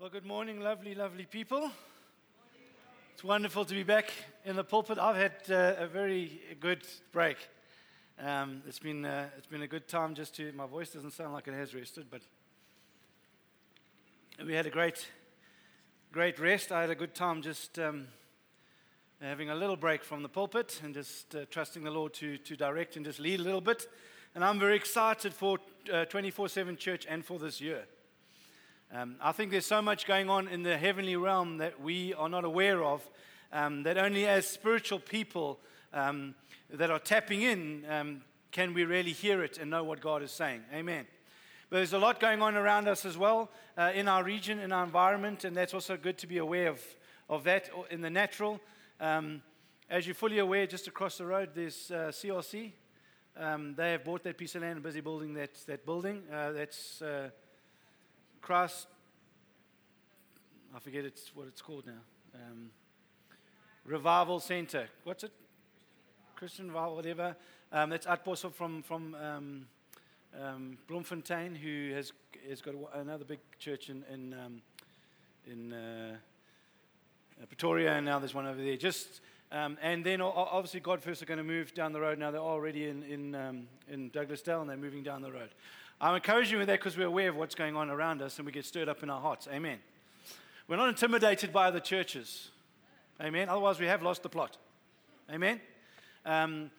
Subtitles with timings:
[0.00, 1.72] Well, good morning, lovely, lovely people.
[3.14, 4.12] It's wonderful to be back
[4.44, 4.96] in the pulpit.
[4.96, 7.36] I've had uh, a very good break.
[8.20, 10.52] Um, it's been uh, it's been a good time just to.
[10.52, 12.22] My voice doesn't sound like it has rested, but
[14.46, 15.04] we had a great,
[16.12, 16.70] great rest.
[16.70, 18.06] I had a good time just um,
[19.20, 22.56] having a little break from the pulpit and just uh, trusting the Lord to to
[22.56, 23.88] direct and just lead a little bit.
[24.36, 25.58] And I'm very excited for
[25.88, 27.84] 24/7 uh, church and for this year.
[28.90, 32.28] Um, I think there's so much going on in the heavenly realm that we are
[32.30, 33.06] not aware of,
[33.52, 35.60] um, that only as spiritual people
[35.92, 36.34] um,
[36.72, 40.32] that are tapping in um, can we really hear it and know what God is
[40.32, 40.62] saying.
[40.72, 41.06] Amen.
[41.68, 44.72] But there's a lot going on around us as well uh, in our region, in
[44.72, 46.80] our environment, and that's also good to be aware of,
[47.28, 48.58] of that in the natural.
[49.00, 49.42] Um,
[49.90, 52.72] as you're fully aware, just across the road, there's uh, CRC.
[53.36, 56.22] Um, they have bought that piece of land and busy building that, that building.
[56.32, 57.28] Uh, that's uh,
[58.48, 58.86] Christ,
[60.74, 62.00] I forget it's what it's called now.
[62.34, 62.70] Um,
[63.84, 64.88] Revival Center.
[65.04, 65.32] What's it?
[66.34, 67.36] Christian Revival, whatever.
[67.70, 69.66] Um, that's At Boshoff from from um,
[70.42, 72.14] um, Bloemfontein, who has
[72.48, 74.62] has got another big church in in um,
[75.46, 76.16] in uh,
[77.48, 78.78] Pretoria, and now there's one over there.
[78.78, 79.20] Just
[79.52, 82.18] um, and then obviously God First are going to move down the road.
[82.18, 85.50] Now they're already in in um, in Douglasdale, and they're moving down the road.
[86.00, 88.46] I'm encouraging you with that because we're aware of what's going on around us and
[88.46, 89.48] we get stirred up in our hearts.
[89.52, 89.78] Amen.
[90.68, 92.50] We're not intimidated by other churches.
[93.20, 93.48] Amen.
[93.48, 94.56] Otherwise, we have lost the plot.
[95.28, 95.60] Amen.
[96.24, 96.70] Um,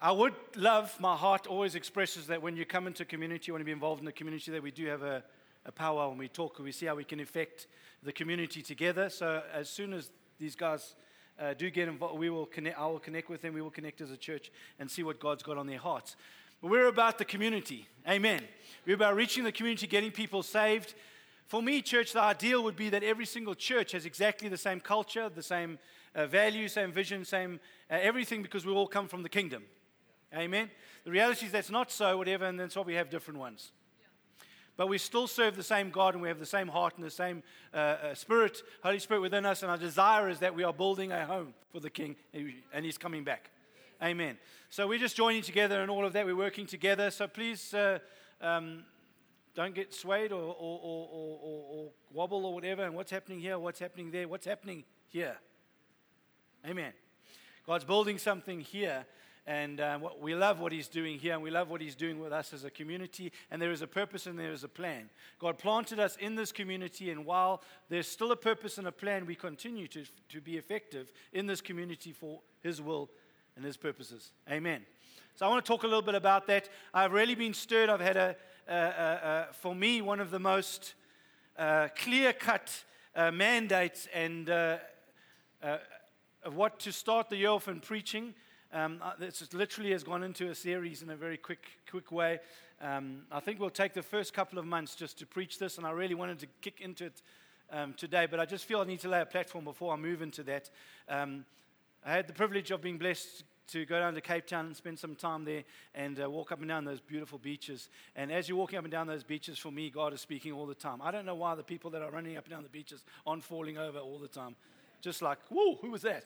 [0.00, 3.52] I would love, my heart always expresses that when you come into a community, you
[3.54, 5.24] want to be involved in the community, that we do have a,
[5.66, 7.66] a power when we talk, and we see how we can affect
[8.04, 9.08] the community together.
[9.08, 10.94] So as soon as these guys
[11.40, 14.00] uh, do get involved, we will connect, I will connect with them, we will connect
[14.00, 16.14] as a church and see what God's got on their hearts.
[16.60, 17.86] But we're about the community.
[18.08, 18.42] Amen.
[18.86, 20.94] We're about reaching the community, getting people saved.
[21.46, 24.80] For me, church, the ideal would be that every single church has exactly the same
[24.80, 25.78] culture, the same
[26.14, 29.64] uh, values, same vision, same uh, everything because we all come from the kingdom.
[30.34, 30.70] Amen.
[31.04, 33.72] The reality is that's not so, whatever, and that's why we have different ones.
[34.76, 37.10] But we still serve the same God and we have the same heart and the
[37.10, 37.42] same
[37.74, 39.62] uh, uh, Spirit, Holy Spirit within us.
[39.62, 42.96] And our desire is that we are building a home for the King and He's
[42.96, 43.50] coming back.
[44.00, 44.38] Amen.
[44.70, 46.24] So we're just joining together and all of that.
[46.24, 47.10] We're working together.
[47.10, 47.98] So please uh,
[48.40, 48.84] um,
[49.56, 52.84] don't get swayed or, or, or, or, wobble or whatever.
[52.84, 53.58] And what's happening here?
[53.58, 54.28] What's happening there?
[54.28, 55.36] What's happening here?
[56.64, 56.92] Amen.
[57.66, 59.04] God's building something here.
[59.48, 62.20] And uh, what, we love what he's doing here, and we love what he's doing
[62.20, 63.32] with us as a community.
[63.50, 65.08] And there is a purpose and there is a plan.
[65.40, 69.24] God planted us in this community, and while there's still a purpose and a plan,
[69.24, 73.08] we continue to, to be effective in this community for his will
[73.58, 74.30] and his purposes.
[74.48, 74.86] Amen.
[75.34, 76.68] So I want to talk a little bit about that.
[76.94, 77.90] I've really been stirred.
[77.90, 80.94] I've had a, for me, one of the most
[81.58, 82.84] uh, clear cut
[83.16, 84.78] uh, mandates and uh,
[86.44, 88.32] of what to start the year off in preaching.
[88.72, 92.38] Um, this literally has gone into a series in a very quick, quick way.
[92.80, 95.86] Um, I think we'll take the first couple of months just to preach this, and
[95.86, 97.22] I really wanted to kick into it
[97.72, 100.22] um, today, but I just feel I need to lay a platform before I move
[100.22, 100.70] into that.
[101.08, 101.44] Um,
[102.08, 104.98] I had the privilege of being blessed to go down to Cape Town and spend
[104.98, 105.64] some time there
[105.94, 107.90] and uh, walk up and down those beautiful beaches.
[108.16, 110.64] And as you're walking up and down those beaches, for me, God is speaking all
[110.64, 111.02] the time.
[111.02, 113.44] I don't know why the people that are running up and down the beaches aren't
[113.44, 114.56] falling over all the time.
[115.02, 116.24] Just like, whoa, who was that?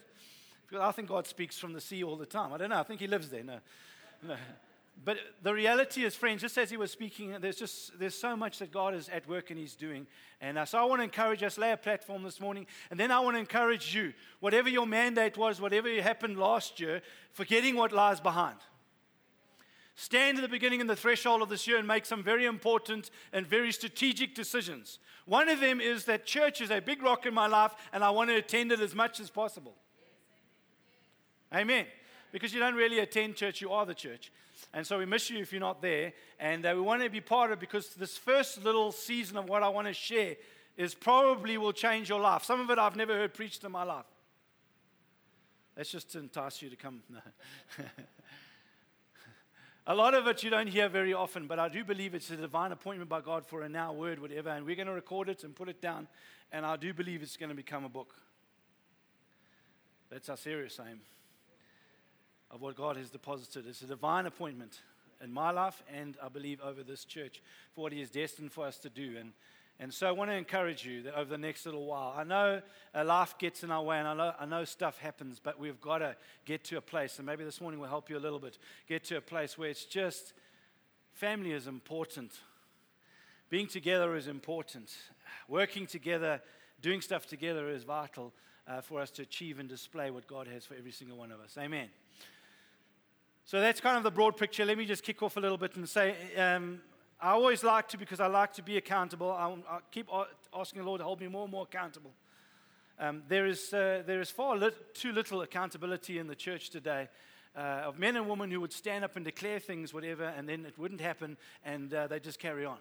[0.65, 2.53] Because I think God speaks from the sea all the time.
[2.53, 2.79] I don't know.
[2.79, 3.43] I think He lives there.
[3.43, 3.57] No.
[4.25, 4.37] no.
[5.05, 8.59] But the reality is, friends, just as he was speaking, there's just there's so much
[8.59, 10.07] that God is at work and He's doing.
[10.39, 13.19] And so I want to encourage us, lay a platform this morning, and then I
[13.19, 18.19] want to encourage you, whatever your mandate was, whatever happened last year, forgetting what lies
[18.21, 18.57] behind.
[19.95, 23.11] Stand at the beginning and the threshold of this year and make some very important
[23.31, 24.99] and very strategic decisions.
[25.25, 28.09] One of them is that church is a big rock in my life, and I
[28.09, 29.75] want to attend it as much as possible.
[31.53, 31.85] Amen.
[32.33, 34.31] Because you don't really attend church, you are the church.
[34.73, 36.13] And so we miss you if you're not there.
[36.39, 39.47] And uh, we want to be part of it because this first little season of
[39.47, 40.35] what I want to share
[40.75, 42.43] is probably will change your life.
[42.43, 44.05] Some of it I've never heard preached in my life.
[45.75, 47.03] That's just to entice you to come.
[49.87, 52.35] a lot of it you don't hear very often, but I do believe it's a
[52.35, 54.49] divine appointment by God for a now word, whatever.
[54.49, 56.07] And we're going to record it and put it down.
[56.51, 58.15] And I do believe it's going to become a book.
[60.09, 61.01] That's our serious aim
[62.53, 63.65] of what God has deposited.
[63.67, 64.79] It's a divine appointment
[65.21, 67.41] in my life and I believe over this church
[67.73, 69.15] for what He is destined for us to do.
[69.19, 69.33] And,
[69.79, 72.61] and so I want to encourage you that over the next little while, I know
[72.93, 75.97] life gets in our way and I know, I know stuff happens, but we've got
[75.97, 76.15] to
[76.45, 79.03] get to a place, and maybe this morning will help you a little bit, get
[79.05, 80.33] to a place where it's just
[81.13, 82.31] family is important.
[83.49, 84.91] Being together is important.
[85.47, 86.41] working together,
[86.81, 88.31] doing stuff together is vital
[88.67, 91.39] uh, for us to achieve and display what God has for every single one of
[91.39, 91.57] us.
[91.57, 91.89] Amen.
[93.45, 94.63] So that's kind of the broad picture.
[94.63, 96.79] Let me just kick off a little bit and say um,
[97.19, 100.07] I always like to, because I like to be accountable, I, I keep
[100.53, 102.11] asking the Lord to hold me more and more accountable.
[102.99, 107.09] Um, there, is, uh, there is far lit- too little accountability in the church today.
[107.55, 110.65] Uh, of men and women who would stand up and declare things, whatever, and then
[110.65, 112.77] it wouldn't happen, and uh, they just carry on.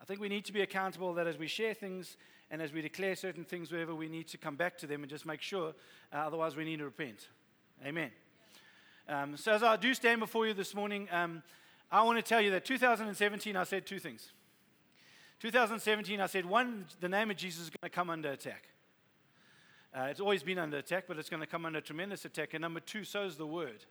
[0.00, 2.16] I think we need to be accountable that as we share things
[2.50, 5.10] and as we declare certain things, wherever we need to come back to them and
[5.10, 5.74] just make sure,
[6.12, 7.28] uh, otherwise, we need to repent.
[7.84, 8.10] Amen.
[9.08, 11.42] Um, so, as I do stand before you this morning, um,
[11.90, 14.32] I want to tell you that 2017, I said two things.
[15.40, 18.68] 2017, I said, one, the name of Jesus is going to come under attack.
[19.96, 22.52] Uh, it's always been under attack, but it's going to come under tremendous attack.
[22.52, 23.86] And number two, so is the word.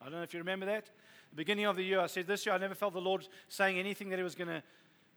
[0.00, 0.86] I don't know if you remember that.
[1.30, 3.78] The beginning of the year, I said this year I never felt the Lord saying
[3.78, 4.64] anything that He was going to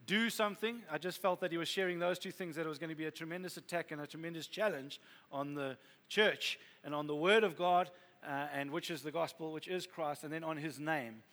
[0.06, 0.84] do something.
[0.92, 2.96] I just felt that He was sharing those two things that it was going to
[2.96, 5.02] be a tremendous attack and a tremendous challenge
[5.32, 5.76] on the
[6.08, 7.90] church and on the Word of God,
[8.28, 11.24] uh, and which is the gospel, which is Christ, and then on His name.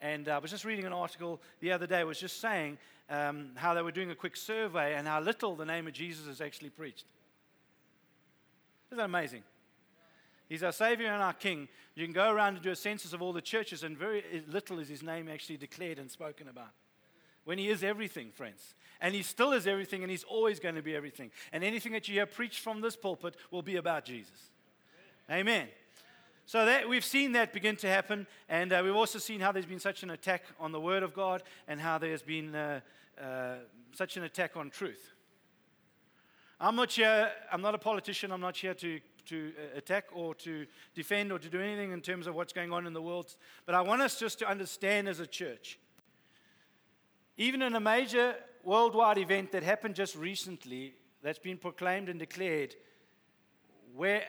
[0.00, 2.78] And uh, I was just reading an article the other day, was just saying
[3.10, 6.26] um, how they were doing a quick survey and how little the name of Jesus
[6.26, 7.04] is actually preached.
[8.88, 9.42] Isn't that amazing?
[10.48, 11.68] He's our Savior and our King.
[11.94, 14.78] You can go around and do a census of all the churches, and very little
[14.78, 16.70] is his name actually declared and spoken about.
[17.44, 18.74] When he is everything, friends.
[19.00, 21.30] And he still is everything, and he's always going to be everything.
[21.52, 24.50] And anything that you hear preached from this pulpit will be about Jesus.
[25.30, 25.68] Amen.
[26.48, 29.66] So that we've seen that begin to happen, and uh, we've also seen how there's
[29.66, 32.80] been such an attack on the Word of God, and how there's been uh,
[33.22, 33.56] uh,
[33.92, 35.12] such an attack on truth.
[36.58, 40.34] I'm not here, I'm not a politician, I'm not here to, to uh, attack or
[40.36, 40.64] to
[40.94, 43.36] defend or to do anything in terms of what's going on in the world,
[43.66, 45.78] but I want us just to understand as a church.
[47.36, 52.74] Even in a major worldwide event that happened just recently, that's been proclaimed and declared,
[53.94, 54.22] where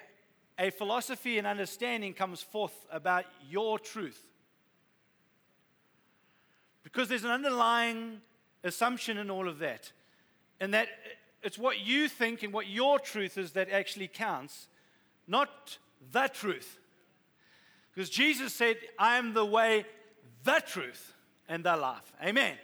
[0.59, 4.21] a philosophy and understanding comes forth about your truth.
[6.83, 8.19] Because there's an underlying
[8.63, 9.91] assumption in all of that,
[10.59, 10.89] and that
[11.41, 14.67] it's what you think and what your truth is that actually counts,
[15.27, 15.77] not
[16.11, 16.77] the truth.
[17.93, 19.85] Because Jesus said, I am the way,
[20.43, 21.13] the truth,
[21.47, 22.11] and the life.
[22.23, 22.57] Amen.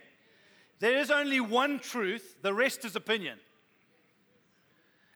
[0.79, 3.39] There is only one truth, the rest is opinion.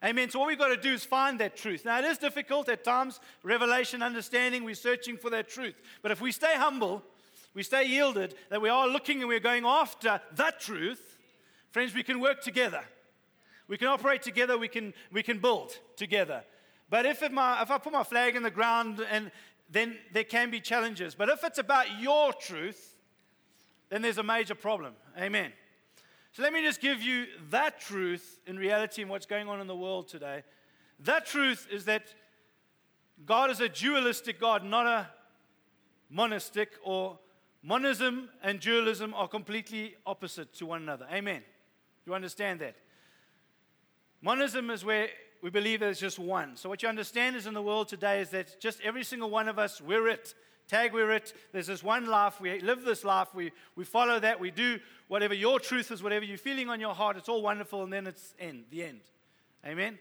[0.03, 0.29] Amen.
[0.29, 1.83] So, what we've got to do is find that truth.
[1.83, 5.75] Now, it is difficult at times, revelation, understanding, we're searching for that truth.
[6.01, 7.03] But if we stay humble,
[7.53, 11.17] we stay yielded, that we are looking and we're going after that truth,
[11.71, 12.81] friends, we can work together.
[13.67, 16.43] We can operate together, we can, we can build together.
[16.89, 19.31] But if, my, if I put my flag in the ground, and
[19.69, 21.13] then there can be challenges.
[21.13, 22.95] But if it's about your truth,
[23.89, 24.93] then there's a major problem.
[25.17, 25.51] Amen.
[26.31, 29.67] So let me just give you that truth in reality and what's going on in
[29.67, 30.43] the world today.
[30.99, 32.13] That truth is that
[33.25, 35.07] God is a dualistic God, not a
[36.09, 37.17] monistic, or
[37.63, 41.07] monism and dualism are completely opposite to one another.
[41.11, 41.41] Amen.
[42.05, 42.75] You understand that?
[44.21, 45.09] Monism is where
[45.41, 46.57] we believe there's just one.
[46.57, 49.47] So, what you understand is in the world today is that just every single one
[49.47, 50.33] of us, we're it.
[50.69, 51.33] Tag, we're it.
[51.51, 52.39] There's this one life.
[52.39, 53.33] We live this life.
[53.33, 54.39] We, we follow that.
[54.39, 57.17] We do whatever your truth is, whatever you're feeling on your heart.
[57.17, 59.01] It's all wonderful, and then it's end, the end.
[59.65, 59.97] Amen?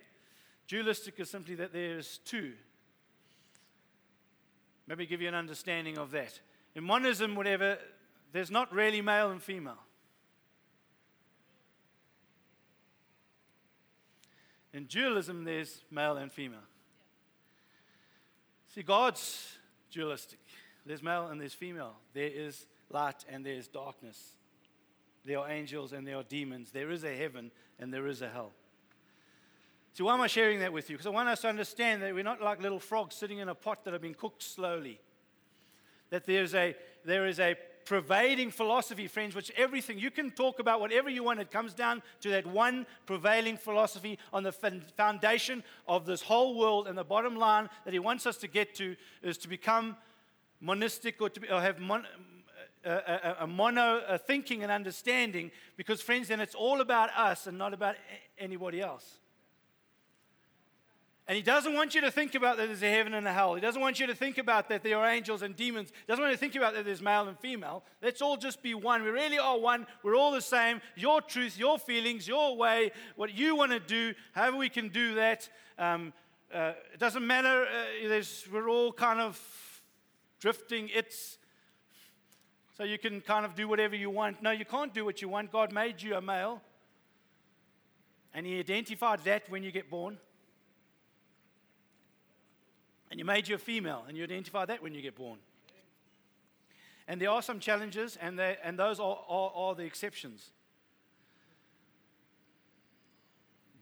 [0.68, 2.52] Dualistic is simply that there's two.
[4.86, 6.38] Maybe give you an understanding of that.
[6.74, 7.78] In monism, whatever,
[8.32, 9.82] there's not really male and female.
[14.74, 16.60] In dualism, there's male and female.
[18.74, 19.56] See, God's
[19.90, 20.40] dualistic.
[20.88, 21.96] There's male and there's female.
[22.14, 24.36] There is light and there's darkness.
[25.22, 26.70] There are angels and there are demons.
[26.70, 28.52] There is a heaven and there is a hell.
[29.92, 30.96] See, why am I sharing that with you?
[30.96, 33.54] Because I want us to understand that we're not like little frogs sitting in a
[33.54, 34.98] pot that have been cooked slowly.
[36.08, 40.80] That there's a, there is a pervading philosophy, friends, which everything, you can talk about
[40.80, 41.38] whatever you want.
[41.38, 46.88] It comes down to that one prevailing philosophy on the foundation of this whole world.
[46.88, 49.96] And the bottom line that he wants us to get to is to become
[50.60, 52.06] monistic or to be, or have mon,
[52.84, 57.46] a, a, a, mono a thinking and understanding because, friends, then it's all about us
[57.46, 57.96] and not about
[58.38, 59.18] anybody else.
[61.28, 63.54] And he doesn't want you to think about that there's a heaven and a hell.
[63.54, 65.90] He doesn't want you to think about that there are angels and demons.
[65.90, 67.84] He doesn't want you to think about that there's male and female.
[68.00, 69.02] Let's all just be one.
[69.02, 69.86] We really are one.
[70.02, 70.80] We're all the same.
[70.96, 75.16] Your truth, your feelings, your way, what you want to do, however we can do
[75.16, 75.46] that.
[75.78, 76.14] Um,
[76.52, 77.66] uh, it doesn't matter.
[77.66, 79.36] Uh, we're all kind of
[80.40, 80.88] drifting.
[80.92, 81.38] It's
[82.76, 84.40] so you can kind of do whatever you want.
[84.40, 85.50] No, you can't do what you want.
[85.50, 86.62] God made you a male.
[88.32, 90.16] And He identified that when you get born.
[93.10, 95.38] And He made you a female, and you identify that when you get born.
[97.08, 100.50] And there are some challenges, and, they, and those are, are, are the exceptions.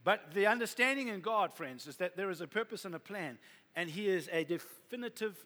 [0.04, 3.36] But the understanding in God, friends, is that there is a purpose and a plan,
[3.74, 5.44] and He is a definitive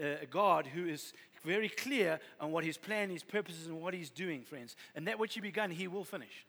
[0.00, 1.12] uh, God who is
[1.44, 4.76] very clear on what His plan, His purposes, and what He's doing, friends.
[4.94, 6.46] And that which He begun, He will finish.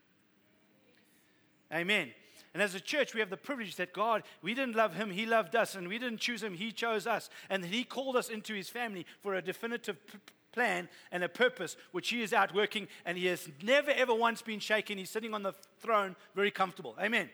[1.71, 2.11] Amen.
[2.53, 5.25] And as a church, we have the privilege that God, we didn't love Him, He
[5.25, 8.53] loved us, and we didn't choose Him, He chose us, and He called us into
[8.53, 10.19] His family for a definitive p-
[10.51, 14.43] plan and a purpose which He is out working, and He has never ever once
[14.43, 14.99] been shaken.
[14.99, 16.95] He's sitting on the throne very comfortable.
[17.01, 17.29] Amen.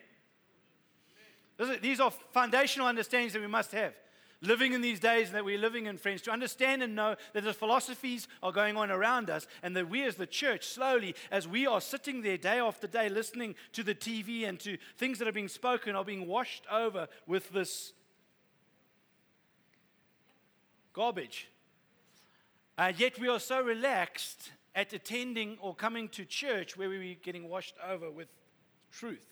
[1.82, 3.92] These are foundational understandings that we must have.
[4.42, 7.52] Living in these days that we're living in, friends, to understand and know that the
[7.52, 11.66] philosophies are going on around us, and that we as the church, slowly, as we
[11.66, 15.32] are sitting there day after day listening to the TV and to things that are
[15.32, 17.92] being spoken, are being washed over with this
[20.94, 21.48] garbage.
[22.78, 27.48] Uh, yet we are so relaxed at attending or coming to church where we're getting
[27.48, 28.28] washed over with
[28.90, 29.29] truth.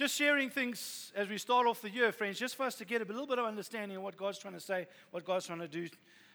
[0.00, 3.02] Just sharing things as we start off the year, friends, just for us to get
[3.02, 5.68] a little bit of understanding of what God's trying to say, what God's trying to
[5.68, 5.88] do.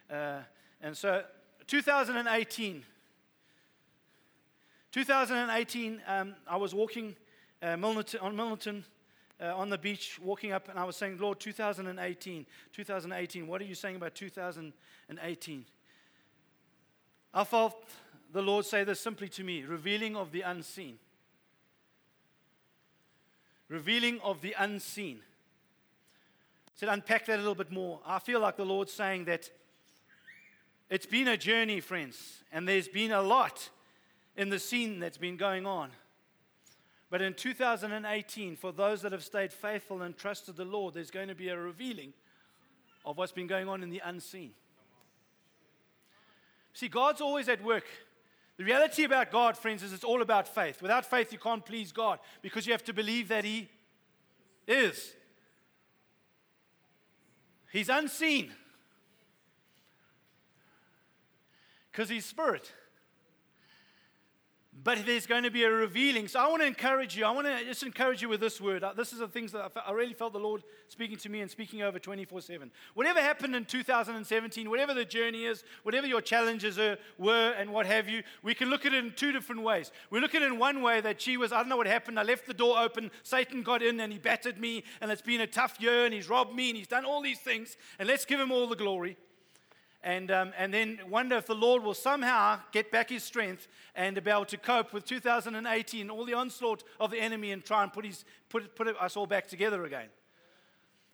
[0.08, 0.42] Uh,
[0.82, 1.24] and so,
[1.66, 2.84] 2018.
[4.92, 7.16] 2018, um, I was walking
[7.60, 8.84] uh, Milnerton, on Milnerton
[9.42, 13.66] uh, on the beach, walking up, and I was saying, Lord, 2018, 2018, what are
[13.66, 15.66] you saying about 2018?
[17.34, 17.84] I felt
[18.32, 21.00] the Lord say this simply to me revealing of the unseen
[23.70, 25.20] revealing of the unseen.
[26.76, 28.02] Said, unpack that a little bit more.
[28.06, 29.50] I feel like the Lord's saying that
[30.90, 33.70] it's been a journey, friends, and there's been a lot
[34.36, 35.90] in the scene that's been going on.
[37.10, 41.30] But in 2018, for those that have stayed faithful and trusted the Lord, there's going
[41.30, 42.14] to be a revealing
[43.06, 44.52] of what's been going on in the unseen.
[46.74, 47.86] See, God's always at work.
[48.58, 50.82] The reality about God, friends, is it's all about faith.
[50.82, 53.70] Without faith, you can't please God because you have to believe that He
[54.68, 55.14] is.
[57.72, 58.52] He's unseen
[61.92, 62.72] because He's spirit
[64.86, 66.28] but there's going to be a revealing.
[66.28, 67.26] So I want to encourage you.
[67.26, 68.84] I want to just encourage you with this word.
[68.84, 71.50] Uh, this is the things that I really felt the Lord speaking to me and
[71.50, 72.72] speaking over 24 7.
[72.94, 77.88] Whatever happened in 2017, whatever the journey is, whatever your challenges are, were, and what
[77.88, 79.92] have you, we can look at it in two different ways.
[80.12, 82.20] We look at it in one way that she was, I don't know what happened.
[82.20, 83.10] I left the door open.
[83.24, 86.30] Satan got in and he battered me, and it's been a tough year, and he's
[86.30, 87.76] robbed me, and he's done all these things.
[87.98, 89.18] And let's give him all the glory
[90.06, 94.24] and, um, and then wonder if the Lord will somehow get back his strength and
[94.24, 97.92] be able to cope with 2018, all the onslaught of the enemy, and try and
[97.92, 100.10] put, his, put, put us all back together again.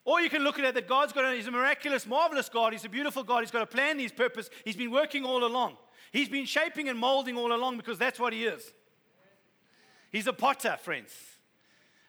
[0.03, 2.73] Or you can look at it that God's got a, he's a miraculous, marvelous God.
[2.73, 3.39] He's a beautiful God.
[3.39, 4.49] He's got a plan, his purpose.
[4.65, 5.77] He's been working all along.
[6.11, 8.73] He's been shaping and molding all along because that's what he is.
[10.11, 11.13] He's a potter, friends.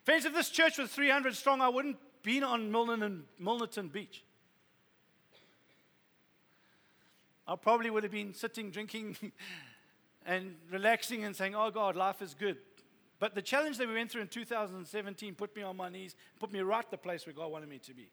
[0.04, 4.24] Friends, if this church was 300 strong, I wouldn't be on Milnerton Beach.
[7.46, 9.16] I probably would have been sitting, drinking,
[10.26, 12.58] and relaxing and saying, Oh God, life is good.
[13.18, 16.52] But the challenge that we went through in 2017 put me on my knees, put
[16.52, 18.10] me right the place where God wanted me to be.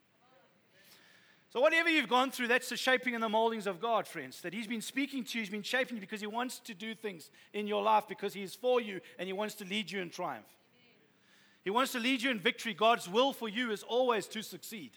[1.51, 4.39] So, whatever you've gone through, that's the shaping and the moldings of God, friends.
[4.41, 6.93] That He's been speaking to you, He's been shaping you because He wants to do
[6.93, 9.99] things in your life because He is for you and He wants to lead you
[9.99, 10.45] in triumph.
[11.63, 12.75] He wants to lead you in victory.
[12.75, 14.91] God's will for you is always to succeed.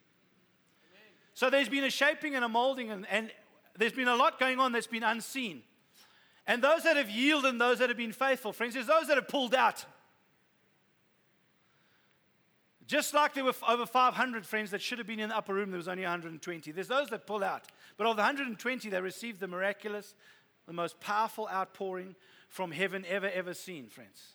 [1.33, 3.31] So, there's been a shaping and a molding, and, and
[3.79, 5.63] there's been a lot going on that's been unseen.
[6.47, 9.17] And those that have yielded and those that have been faithful, friends, there's those that
[9.17, 9.85] have pulled out.
[12.87, 15.71] Just like there were over 500 friends that should have been in the upper room,
[15.71, 16.73] there was only 120.
[16.73, 17.69] There's those that pull out.
[17.97, 20.15] But of the 120, they received the miraculous,
[20.67, 22.17] the most powerful outpouring
[22.49, 24.35] from heaven ever, ever seen, friends.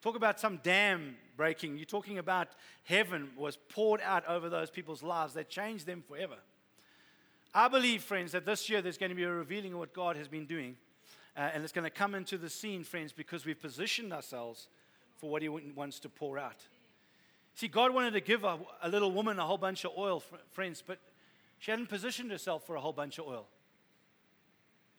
[0.00, 1.76] Talk about some dam breaking.
[1.76, 2.48] You're talking about
[2.84, 6.36] heaven was poured out over those people's lives that changed them forever.
[7.54, 10.16] I believe, friends, that this year there's going to be a revealing of what God
[10.16, 10.76] has been doing.
[11.36, 14.68] Uh, and it's going to come into the scene, friends, because we've positioned ourselves
[15.16, 16.66] for what He wants to pour out.
[17.54, 20.82] See, God wanted to give a, a little woman a whole bunch of oil, friends,
[20.86, 20.98] but
[21.58, 23.46] she hadn't positioned herself for a whole bunch of oil.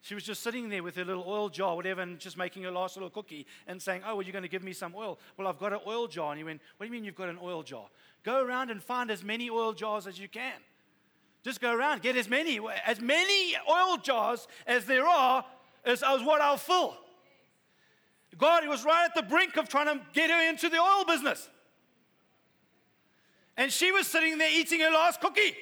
[0.02, 2.70] She was just sitting there with her little oil jar, whatever, and just making her
[2.70, 5.18] last little cookie and saying, Oh, well, you're going to give me some oil.
[5.36, 6.32] Well, I've got an oil jar.
[6.32, 7.86] And he went, What do you mean you've got an oil jar?
[8.22, 10.58] Go around and find as many oil jars as you can.
[11.42, 15.44] Just go around, get as many, as many oil jars as there are
[15.84, 16.96] as, as what I'll fill.
[18.36, 21.04] God he was right at the brink of trying to get her into the oil
[21.06, 21.48] business.
[23.56, 25.54] And she was sitting there eating her last cookie.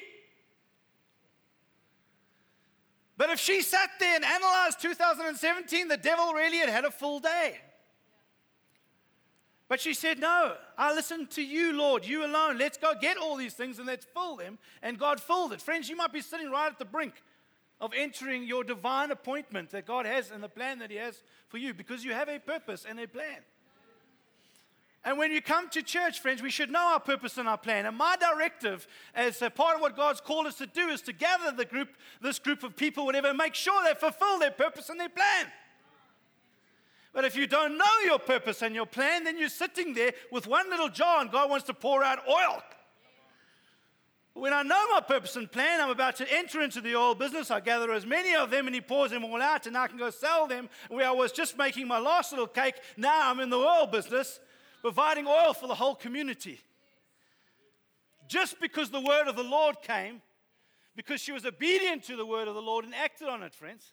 [3.17, 7.19] But if she sat there and analyzed 2017, the devil really had had a full
[7.19, 7.59] day.
[9.69, 12.59] But she said, No, I listen to you, Lord, you alone.
[12.59, 14.59] Let's go get all these things and let's fill them.
[14.83, 15.61] And God filled it.
[15.61, 17.23] Friends, you might be sitting right at the brink
[17.81, 21.59] of entering your divine appointment that God has and the plan that He has for
[21.59, 23.39] you because you have a purpose and a plan.
[25.05, 27.87] And when you come to church, friends, we should know our purpose and our plan.
[27.87, 31.13] And my directive, as a part of what God's called us to do, is to
[31.13, 34.89] gather the group, this group of people, whatever, and make sure they fulfill their purpose
[34.89, 35.47] and their plan.
[37.13, 40.47] But if you don't know your purpose and your plan, then you're sitting there with
[40.47, 42.63] one little jar and God wants to pour out oil.
[44.35, 47.51] When I know my purpose and plan, I'm about to enter into the oil business.
[47.51, 49.99] I gather as many of them and he pours them all out, and I can
[49.99, 50.69] go sell them.
[50.89, 54.39] Where I was just making my last little cake, now I'm in the oil business,
[54.81, 56.61] providing oil for the whole community.
[58.29, 60.23] Just because the word of the Lord came,
[60.95, 63.93] because she was obedient to the word of the Lord and acted on it, friends.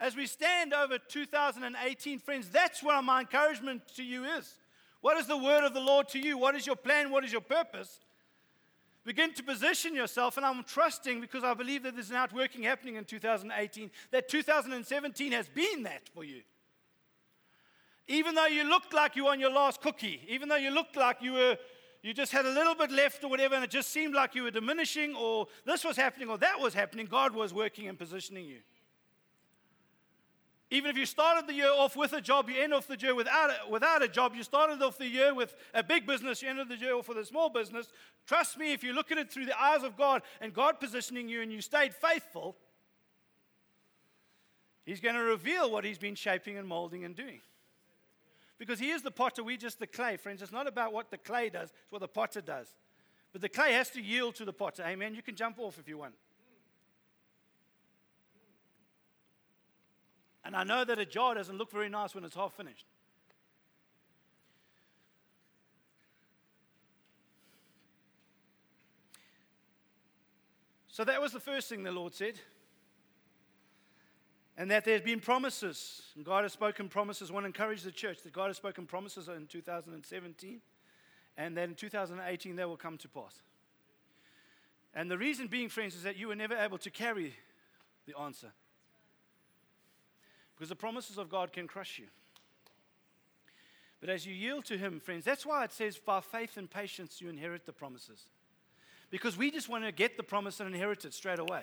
[0.00, 4.54] As we stand over 2018, friends, that's what my encouragement to you is.
[5.02, 6.38] What is the word of the Lord to you?
[6.38, 7.10] What is your plan?
[7.10, 8.00] What is your purpose?
[9.04, 12.96] Begin to position yourself, and I'm trusting because I believe that there's an outworking happening
[12.96, 16.42] in 2018, that 2017 has been that for you.
[18.08, 20.96] Even though you looked like you were on your last cookie, even though you looked
[20.96, 21.56] like you were
[22.02, 24.44] you just had a little bit left or whatever, and it just seemed like you
[24.44, 28.46] were diminishing, or this was happening, or that was happening, God was working and positioning
[28.46, 28.60] you.
[30.72, 33.14] Even if you started the year off with a job, you end off the year
[33.14, 34.34] without a, without a job.
[34.36, 37.18] You started off the year with a big business, you ended the year off with
[37.18, 37.88] a small business.
[38.24, 41.28] Trust me, if you look at it through the eyes of God and God positioning
[41.28, 42.56] you and you stayed faithful,
[44.86, 47.40] He's going to reveal what He's been shaping and molding and doing.
[48.56, 50.40] Because He is the potter, we just the clay, friends.
[50.40, 52.68] It's not about what the clay does, it's what the potter does.
[53.32, 54.84] But the clay has to yield to the potter.
[54.86, 55.14] Amen.
[55.14, 56.14] You can jump off if you want.
[60.44, 62.86] And I know that a jar doesn't look very nice when it's half finished.
[70.88, 72.34] So that was the first thing the Lord said.
[74.56, 76.02] And that there's been promises.
[76.16, 77.30] And God has spoken promises.
[77.30, 80.60] I want to encourage the church that God has spoken promises in 2017.
[81.36, 83.40] And that in 2018 they will come to pass.
[84.92, 87.34] And the reason being, friends, is that you were never able to carry
[88.06, 88.52] the answer.
[90.60, 92.04] Because the promises of God can crush you.
[93.98, 97.18] But as you yield to Him, friends, that's why it says, by faith and patience,
[97.18, 98.26] you inherit the promises.
[99.08, 101.62] Because we just want to get the promise and inherit it straight away.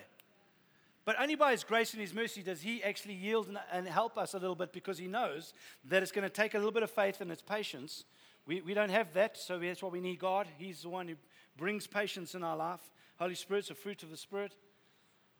[1.06, 4.34] But only by His grace and His mercy does He actually yield and, help us
[4.34, 5.54] a little bit because He knows
[5.86, 8.04] that it's going to take a little bit of faith and it's patience.
[8.48, 10.48] We, we don't have that, so that's why we need God.
[10.58, 11.16] He's the one who
[11.56, 12.82] brings patience in our life.
[13.20, 14.56] Holy Spirit's a fruit of the Spirit.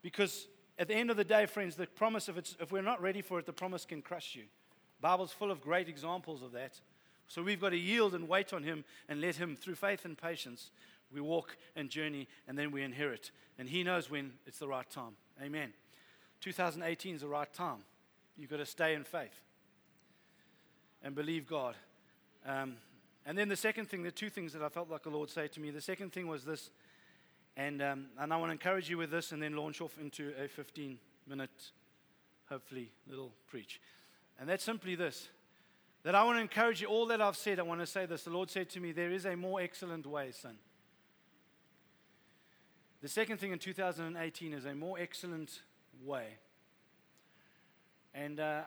[0.00, 0.46] Because
[0.78, 3.20] at the end of the day, friends, the promise, if, it's, if we're not ready
[3.20, 4.44] for it, the promise can crush you.
[5.00, 6.80] Bible's full of great examples of that.
[7.26, 10.16] So we've got to yield and wait on Him and let Him, through faith and
[10.16, 10.70] patience,
[11.12, 13.30] we walk and journey and then we inherit.
[13.58, 15.16] And He knows when it's the right time.
[15.42, 15.72] Amen.
[16.40, 17.78] 2018 is the right time.
[18.36, 19.40] You've got to stay in faith
[21.02, 21.74] and believe God.
[22.46, 22.76] Um,
[23.26, 25.48] and then the second thing, the two things that I felt like the Lord say
[25.48, 26.70] to me, the second thing was this
[27.58, 30.32] and, um, and I want to encourage you with this and then launch off into
[30.42, 31.50] a 15 minute,
[32.48, 33.80] hopefully, little preach.
[34.38, 35.28] And that's simply this
[36.04, 38.22] that I want to encourage you, all that I've said, I want to say this.
[38.22, 40.56] The Lord said to me, There is a more excellent way, son.
[43.02, 45.62] The second thing in 2018 is a more excellent
[46.04, 46.26] way.
[48.14, 48.62] And uh,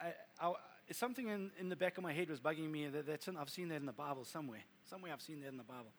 [0.00, 0.52] I, I,
[0.92, 2.86] something in, in the back of my head was bugging me.
[2.86, 4.64] That, that's I've seen that in the Bible somewhere.
[4.88, 5.92] Somewhere I've seen that in the Bible.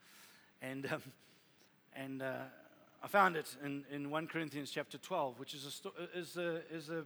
[0.61, 1.01] And um,
[1.95, 2.33] and uh,
[3.03, 6.89] I found it in, in 1 Corinthians chapter 12, which is a, is, a, is
[6.89, 7.05] a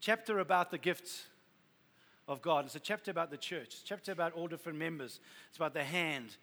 [0.00, 1.26] chapter about the gifts
[2.26, 2.66] of God.
[2.66, 5.20] It's a chapter about the church, it's a chapter about all different members.
[5.48, 6.36] It's about the hand.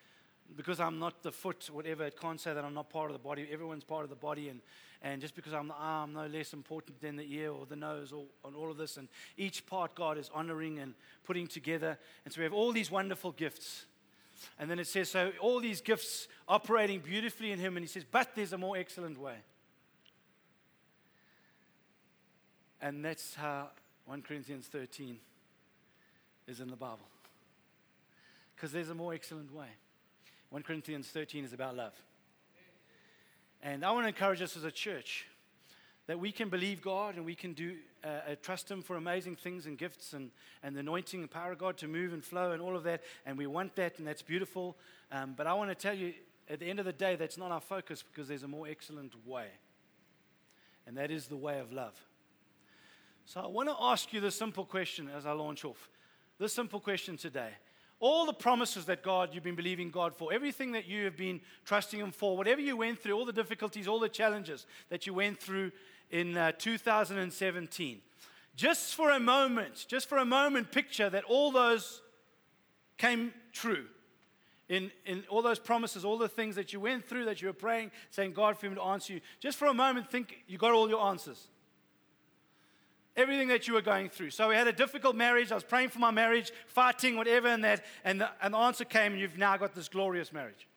[0.56, 3.24] Because I'm not the foot, whatever, it can't say that I'm not part of the
[3.24, 3.48] body.
[3.52, 4.50] Everyone's part of the body.
[4.50, 4.62] And,
[5.02, 8.12] and just because I'm the arm, no less important than the ear or the nose
[8.12, 8.98] or, or all of this.
[8.98, 10.93] And each part God is honoring and
[11.24, 11.98] putting together.
[12.26, 13.86] And so we have all these wonderful gifts.
[14.60, 17.78] And then it says, so all these gifts operating beautifully in him.
[17.78, 19.36] And he says, but there's a more excellent way.
[22.82, 23.69] And that's how
[24.06, 25.17] 1 Corinthians 13
[26.48, 27.08] is in the Bible.
[28.56, 29.67] Because there's a more excellent way.
[30.50, 31.93] 1 Corinthians 13 is about love.
[33.62, 35.26] And I want to encourage us as a church
[36.08, 39.36] that we can believe God and we can do, uh, uh, trust Him for amazing
[39.36, 42.52] things and gifts and, and the anointing and power of God to move and flow
[42.52, 43.02] and all of that.
[43.26, 44.78] And we want that, and that's beautiful.
[45.12, 46.13] Um, but I want to tell you,
[46.50, 49.13] at the end of the day, that's not our focus because there's a more excellent
[49.26, 49.48] way.
[50.86, 52.00] And that is the way of love.
[53.26, 55.89] So I want to ask you this simple question as I launch off.
[56.38, 57.50] This simple question today.
[58.00, 61.41] All the promises that God, you've been believing God for, everything that you have been
[61.63, 65.13] trusting Him for, whatever you went through, all the difficulties, all the challenges that you
[65.13, 65.72] went through
[66.12, 68.02] in uh, 2017.
[68.56, 72.02] Just for a moment, just for a moment, picture that all those
[72.98, 73.86] came true.
[74.68, 77.54] In, in all those promises, all the things that you went through, that you were
[77.54, 79.22] praying, saying, God, for Him to answer you.
[79.39, 81.48] Just for a moment, think you got all your answers
[83.15, 84.30] everything that you were going through.
[84.30, 85.52] So we had a difficult marriage.
[85.52, 87.86] I was praying for my marriage, fighting, whatever, and that.
[88.04, 90.68] And the, and the answer came, and you've now got this glorious marriage.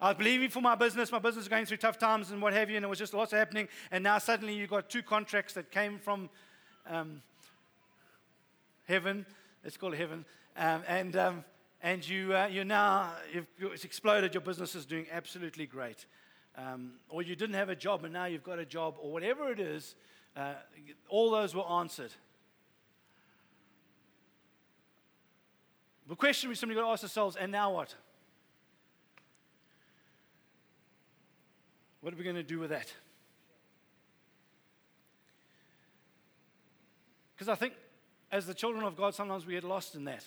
[0.00, 1.12] I was believing for my business.
[1.12, 3.14] My business was going through tough times and what have you, and it was just
[3.14, 3.68] lots happening.
[3.90, 6.28] And now suddenly you've got two contracts that came from
[6.88, 7.22] um,
[8.86, 9.24] heaven.
[9.64, 10.24] It's called heaven.
[10.56, 11.44] Um, and um,
[11.82, 13.12] and you, uh, you now,
[13.58, 14.32] it's exploded.
[14.32, 16.06] Your business is doing absolutely great.
[16.56, 19.50] Um, or you didn't have a job and now you've got a job, or whatever
[19.50, 19.94] it is
[20.36, 20.54] uh,
[21.08, 22.12] all those were answered.
[26.08, 27.94] The question we simply got to ask ourselves, and now what?
[32.04, 32.92] What are we going to do with that?
[37.34, 37.72] Because I think
[38.30, 40.22] as the children of God, sometimes we get lost in that.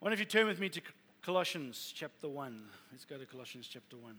[0.00, 0.80] Why don't you turn with me to
[1.22, 2.64] Colossians chapter 1.
[2.90, 4.12] Let's go to Colossians chapter 1.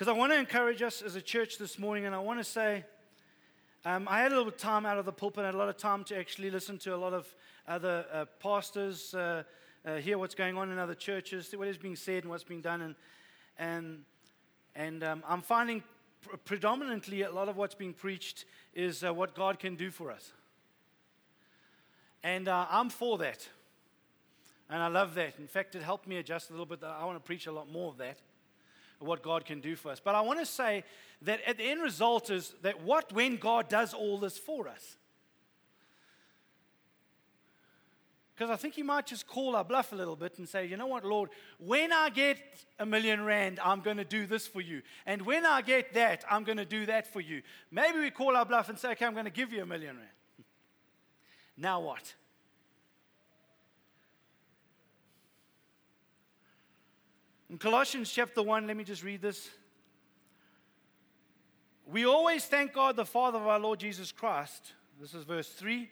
[0.00, 2.44] Because I want to encourage us as a church this morning, and I want to
[2.44, 2.86] say,
[3.84, 5.76] um, I had a little time out of the pulpit, I had a lot of
[5.76, 7.28] time to actually listen to a lot of
[7.68, 9.42] other uh, pastors, uh,
[9.84, 12.62] uh, hear what's going on in other churches, what is being said and what's being
[12.62, 12.80] done.
[12.80, 12.94] And,
[13.58, 13.98] and,
[14.74, 15.82] and um, I'm finding
[16.22, 20.10] pr- predominantly a lot of what's being preached is uh, what God can do for
[20.10, 20.32] us.
[22.22, 23.46] And uh, I'm for that.
[24.70, 25.34] And I love that.
[25.38, 26.82] In fact, it helped me adjust a little bit.
[26.82, 28.16] I want to preach a lot more of that,
[29.00, 30.00] what God can do for us.
[30.00, 30.84] But I want to say
[31.22, 34.96] that at the end result is that what when God does all this for us?
[38.40, 40.78] Because I think you might just call our bluff a little bit and say, you
[40.78, 42.38] know what, Lord, when I get
[42.78, 44.80] a million rand, I'm going to do this for you.
[45.04, 47.42] And when I get that, I'm going to do that for you.
[47.70, 49.96] Maybe we call our bluff and say, okay, I'm going to give you a million
[49.96, 50.08] rand.
[51.58, 52.14] now what?
[57.50, 59.50] In Colossians chapter 1, let me just read this.
[61.84, 64.74] We always thank God, the Father of our Lord Jesus Christ.
[65.00, 65.88] This is verse 3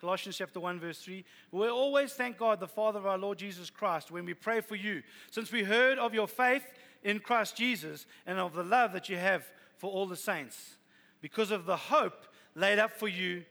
[0.00, 1.24] Colossians chapter 1, verse 3.
[1.50, 4.76] We always thank God, the Father of our Lord Jesus Christ, when we pray for
[4.76, 6.62] you, since we heard of your faith
[7.02, 9.44] in Christ Jesus and of the love that you have
[9.76, 10.76] for all the saints,
[11.20, 13.44] because of the hope laid up for you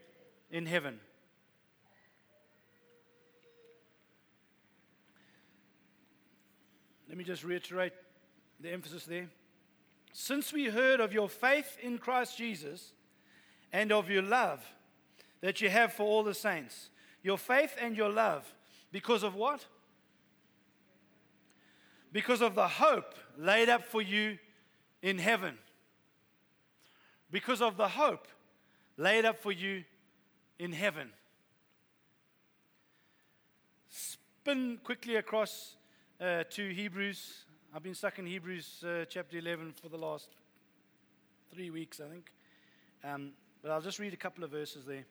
[0.50, 1.02] in heaven.
[7.18, 7.94] Let me just reiterate
[8.60, 9.28] the emphasis there.
[10.14, 12.92] Since we heard of your faith in Christ Jesus
[13.74, 14.64] and of your love,
[15.42, 16.92] that you have for all the saints.
[17.24, 18.54] Your faith and your love.
[18.92, 19.66] Because of what?
[22.12, 24.38] Because of the hope laid up for you
[25.02, 25.58] in heaven.
[27.32, 28.28] Because of the hope
[28.96, 29.86] laid up for you
[30.60, 31.10] in heaven.
[33.90, 35.77] Spin quickly across
[36.20, 37.46] uh, to Hebrews.
[37.74, 40.30] I've been stuck in Hebrews uh, chapter 11 for the last
[41.54, 42.32] three weeks, I think.
[43.04, 45.06] Um, but I'll just read a couple of verses there.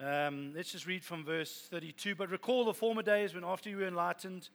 [0.00, 2.14] Um, let's just read from verse 32.
[2.14, 4.48] But recall the former days when, after you were enlightened,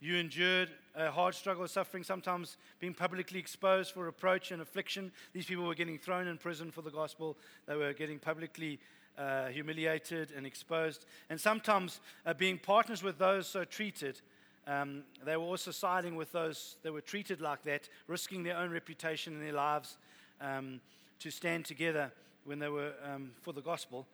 [0.00, 5.10] you endured a hard struggle of suffering, sometimes being publicly exposed for reproach and affliction.
[5.32, 8.78] These people were getting thrown in prison for the gospel, they were getting publicly
[9.18, 14.20] uh, humiliated and exposed, and sometimes uh, being partners with those so treated.
[14.66, 18.70] Um, they were also siding with those that were treated like that, risking their own
[18.70, 19.96] reputation and their lives
[20.40, 20.80] um,
[21.20, 22.12] to stand together
[22.44, 24.06] when they were um, for the gospel.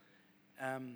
[0.61, 0.95] Um,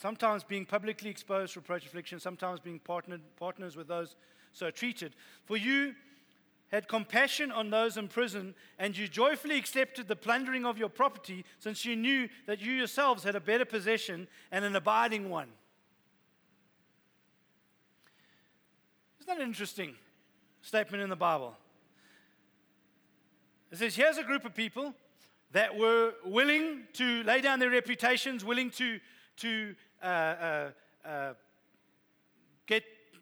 [0.00, 4.16] sometimes being publicly exposed for reproach affliction, sometimes being partnered, partners with those
[4.52, 5.14] so treated.
[5.44, 5.94] For you
[6.70, 11.44] had compassion on those in prison, and you joyfully accepted the plundering of your property,
[11.58, 15.48] since you knew that you yourselves had a better possession and an abiding one.
[19.18, 19.94] Isn't that an interesting
[20.62, 21.56] statement in the Bible?
[23.72, 24.94] It says, Here's a group of people
[25.52, 29.00] that were willing to lay down their reputations, willing to,
[29.38, 30.70] to uh, uh,
[31.04, 31.32] uh,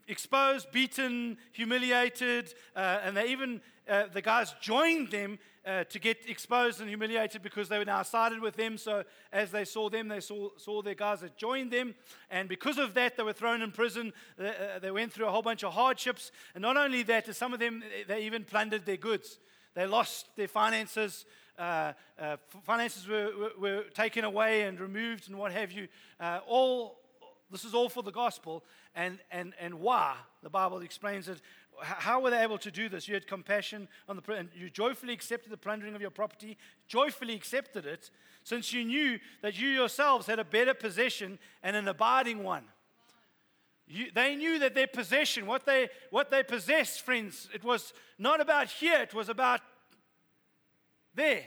[0.08, 6.28] exposed, beaten, humiliated, uh, and they even, uh, the guys joined them uh, to get
[6.28, 8.78] exposed and humiliated because they were now sided with them.
[8.78, 11.94] So as they saw them, they saw, saw their guys that joined them.
[12.30, 14.14] And because of that, they were thrown in prison.
[14.38, 16.32] They, they went through a whole bunch of hardships.
[16.54, 19.38] And not only that, some of them, they even plundered their goods.
[19.74, 21.26] They lost their finances.
[21.58, 25.88] Uh, uh, finances were, were, were, taken away and removed and what have you.
[26.18, 26.98] Uh, all
[27.50, 28.64] this is all for the gospel.
[28.94, 30.16] And, and, and why?
[30.42, 31.40] The Bible explains it.
[31.80, 33.06] How were they able to do this?
[33.06, 36.58] You had compassion on the and you joyfully accepted the plundering of your property,
[36.88, 38.10] joyfully accepted it,
[38.42, 42.64] since you knew that you yourselves had a better possession and an abiding one.
[43.86, 48.40] You, they knew that their possession, what they, what they possessed, friends, it was not
[48.40, 49.60] about here, it was about
[51.14, 51.44] there.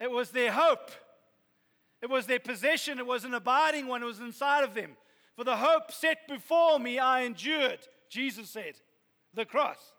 [0.00, 0.90] It was their hope.
[2.00, 2.98] It was their possession.
[2.98, 4.02] It was an abiding one.
[4.02, 4.96] It was inside of them.
[5.36, 8.74] For the hope set before me, I endured, Jesus said,
[9.34, 9.92] the cross.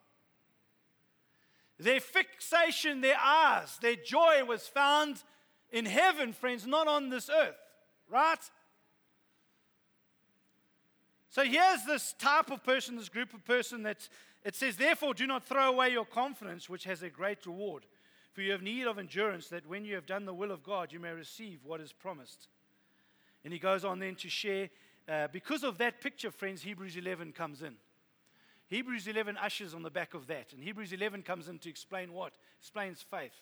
[1.80, 5.24] Their fixation, their eyes, their joy was found
[5.72, 7.56] in heaven, friends, not on this earth,
[8.10, 8.40] right?
[11.30, 14.10] So here's this type of person, this group of person that
[14.44, 17.86] it says, Therefore, do not throw away your confidence, which has a great reward.
[18.39, 20.93] For you have need of endurance, that when you have done the will of God,
[20.93, 22.47] you may receive what is promised.
[23.43, 24.69] And he goes on then to share,
[25.10, 27.73] uh, because of that picture, friends, Hebrews 11 comes in.
[28.69, 30.54] Hebrews 11 ushers on the back of that.
[30.54, 32.32] And Hebrews 11 comes in to explain what?
[32.62, 33.34] Explains faith.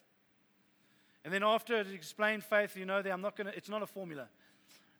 [1.23, 3.83] And then after it explains faith, you know that I'm not going to, it's not
[3.83, 4.27] a formula.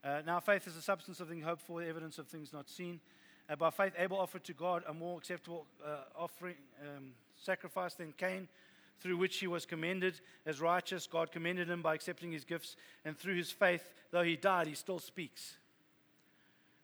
[0.04, 2.70] Uh, now, faith is the substance of things hoped for, the evidence of things not
[2.70, 3.00] seen.
[3.50, 8.14] Uh, by faith, Abel offered to God a more acceptable uh, offering, um, sacrifice than
[8.16, 8.48] Cain,
[9.00, 11.08] through which he was commended as righteous.
[11.08, 14.76] God commended him by accepting his gifts, and through his faith, though he died, he
[14.76, 15.58] still speaks.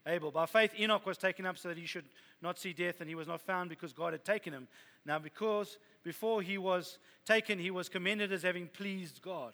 [0.06, 0.32] Abel.
[0.32, 2.06] By faith, Enoch was taken up so that he should
[2.42, 4.68] not see death, and he was not found because God had taken him.
[5.06, 9.54] Now, because before he was taken, he was commended as having pleased God.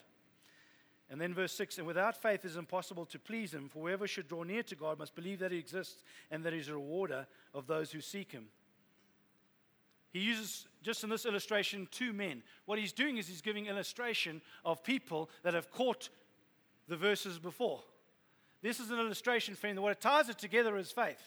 [1.11, 4.07] And then verse 6 And without faith it is impossible to please him, for whoever
[4.07, 6.73] should draw near to God must believe that he exists and that he is a
[6.73, 8.45] rewarder of those who seek him.
[10.11, 12.41] He uses, just in this illustration, two men.
[12.65, 16.09] What he's doing is he's giving illustration of people that have caught
[16.87, 17.81] the verses before.
[18.61, 19.79] This is an illustration, friend.
[19.79, 21.21] What it ties it together is faith.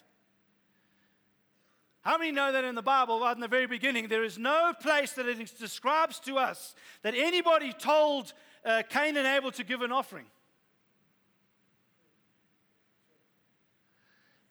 [2.03, 4.73] How many know that in the Bible, right in the very beginning, there is no
[4.81, 8.33] place that it describes to us that anybody told
[8.64, 10.27] uh, Cain and Abel to give an offering?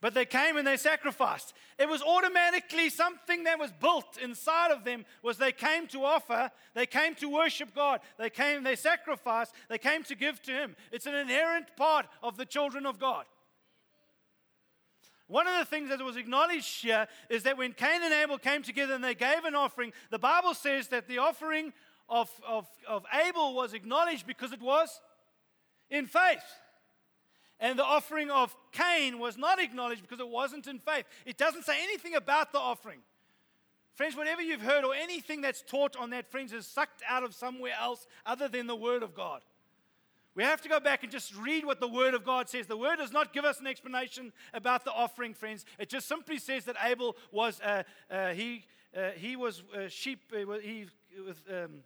[0.02, 1.54] But they came and they sacrificed.
[1.78, 6.50] It was automatically something that was built inside of them was they came to offer,
[6.74, 8.02] they came to worship God.
[8.18, 10.76] They came, they sacrificed, they came to give to him.
[10.92, 13.26] It's an inherent part of the children of God.
[15.28, 18.64] One of the things that was acknowledged here is that when Cain and Abel came
[18.64, 21.72] together and they gave an offering, the Bible says that the offering
[22.10, 25.00] of, of, of Abel was acknowledged because it was
[25.92, 26.44] in faith.
[27.62, 31.06] And the offering of Cain was not acknowledged because it wasn't in faith.
[31.28, 33.00] It doesn't say anything about the offering.
[33.94, 37.36] Friends, whatever you've heard or anything that's taught on that, friends, is sucked out of
[37.36, 39.42] somewhere else other than the Word of God.
[40.34, 42.66] We have to go back and just read what the Word of God says.
[42.66, 45.66] The Word does not give us an explanation about the offering, friends.
[45.78, 48.66] It just simply says that Abel was, uh, uh, he,
[48.98, 50.88] uh, he was uh, sheep, uh, he,
[51.28, 51.82] with um,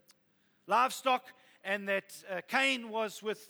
[0.67, 1.25] livestock,
[1.65, 3.49] and that uh, Cain was with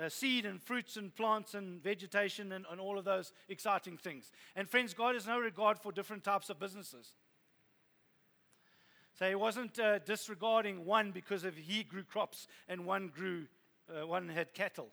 [0.00, 4.30] uh, seed and fruits and plants and vegetation and, and all of those exciting things.
[4.56, 7.12] And friends, God has no regard for different types of businesses.
[9.18, 13.46] So he wasn't uh, disregarding one because of he grew crops and one grew,
[13.88, 14.88] uh, one had cattle.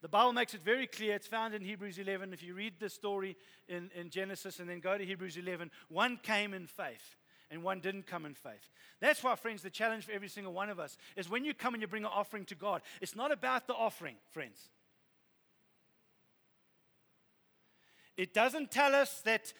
[0.00, 1.14] The Bible makes it very clear.
[1.14, 2.32] It's found in Hebrews 11.
[2.32, 3.36] If you read the story
[3.68, 7.16] in, in Genesis and then go to Hebrews 11, one came in faith
[7.50, 8.70] and one didn't come in faith.
[9.00, 11.74] That's why, friends, the challenge for every single one of us is when you come
[11.74, 14.68] and you bring an offering to God, it's not about the offering, friends.
[18.16, 19.52] It doesn't tell us that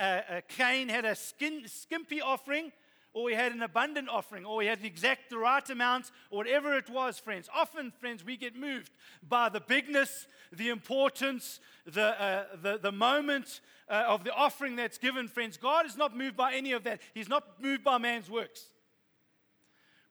[0.00, 2.72] uh, uh, Cain had a skin, skimpy offering
[3.16, 6.36] or we had an abundant offering, or we had the exact the right amount, or
[6.36, 7.48] whatever it was, friends.
[7.56, 8.92] Often, friends, we get moved
[9.26, 14.98] by the bigness, the importance, the, uh, the, the moment uh, of the offering that's
[14.98, 15.56] given, friends.
[15.56, 17.00] God is not moved by any of that.
[17.14, 18.68] He's not moved by man's works.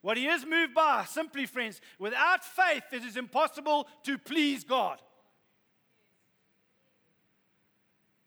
[0.02, 5.02] What he is moved by, simply, friends, without faith, it is impossible to please God.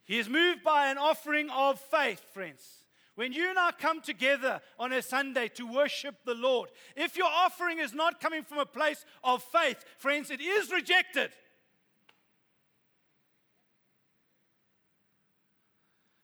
[0.04, 2.78] He is moved by an offering of faith, friends.
[3.14, 7.26] When you and I come together on a Sunday to worship the Lord, if your
[7.26, 11.30] offering is not coming from a place of faith, friends, it is rejected.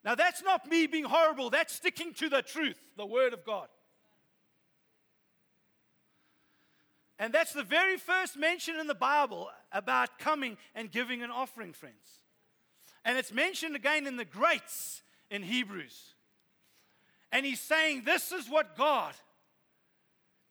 [0.05, 3.69] Now, that's not me being horrible, that's sticking to the truth, the Word of God.
[7.19, 11.73] And that's the very first mention in the Bible about coming and giving an offering,
[11.73, 12.21] friends.
[13.05, 16.14] And it's mentioned again in the greats in Hebrews.
[17.31, 19.14] And he's saying, This is what God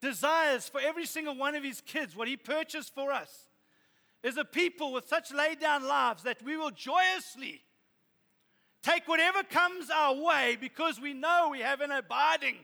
[0.01, 3.49] desires for every single one of his kids, what he purchased for us,
[4.23, 7.61] is a people with such laid down lives that we will joyously
[8.83, 12.57] take whatever comes our way because we know we have an abiding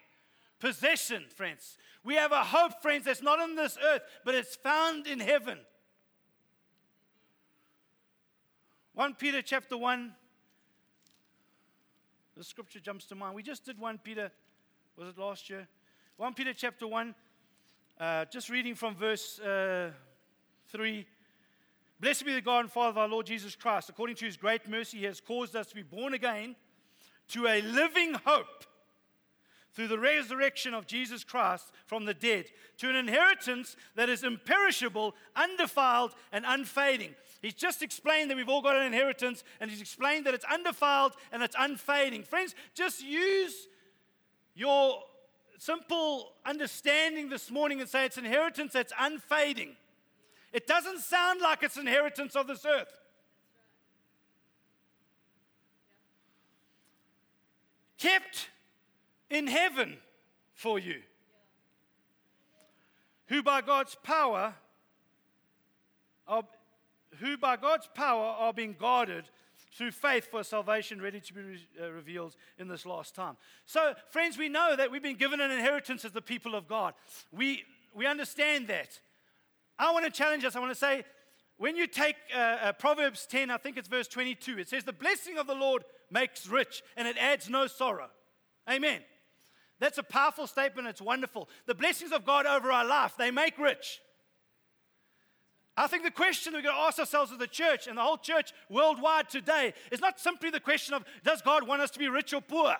[0.59, 1.77] possession, friends.
[2.03, 5.57] We have a hope, friends, that's not on this earth, but it's found in heaven.
[8.93, 10.11] 1 Peter chapter 1.
[12.35, 13.35] The scripture jumps to mind.
[13.35, 14.31] We just did 1 Peter,
[14.97, 15.67] was it last year?
[16.17, 17.15] 1 Peter chapter 1,
[17.99, 19.91] uh, just reading from verse uh,
[20.69, 21.05] 3.
[21.99, 23.89] Blessed be the God and Father of our Lord Jesus Christ.
[23.89, 26.55] According to his great mercy, he has caused us to be born again
[27.29, 28.65] to a living hope
[29.73, 32.45] through the resurrection of Jesus Christ from the dead,
[32.77, 37.13] to an inheritance that is imperishable, undefiled, and unfading.
[37.41, 41.13] He's just explained that we've all got an inheritance, and he's explained that it's undefiled
[41.31, 42.23] and it's unfading.
[42.23, 43.67] Friends, just use
[44.55, 45.03] your
[45.59, 49.75] simple understanding this morning and say it's inheritance that's unfading.
[50.51, 52.91] It doesn't sound like it's inheritance of this earth.
[57.97, 58.49] Kept
[59.29, 59.97] in heaven
[60.53, 61.01] for you.
[63.27, 64.55] Who by God's power
[66.27, 66.43] are,
[67.19, 69.25] who by God's power are being guarded
[69.73, 73.37] through faith for salvation ready to be re- uh, revealed in this last time.
[73.65, 76.93] So, friends, we know that we've been given an inheritance as the people of God.
[77.31, 78.99] We, we understand that.
[79.79, 80.55] I want to challenge us.
[80.55, 81.05] I want to say,
[81.57, 84.93] when you take uh, uh, Proverbs 10, I think it's verse 22, it says, The
[84.93, 88.09] blessing of the Lord makes rich and it adds no sorrow.
[88.69, 89.01] Amen.
[89.79, 90.87] That's a powerful statement.
[90.87, 91.47] It's wonderful.
[91.65, 94.01] The blessings of God over our life, they make rich.
[95.77, 98.17] I think the question we've got to ask ourselves as the church and the whole
[98.17, 102.09] church worldwide today is not simply the question of does God want us to be
[102.09, 102.75] rich or poor?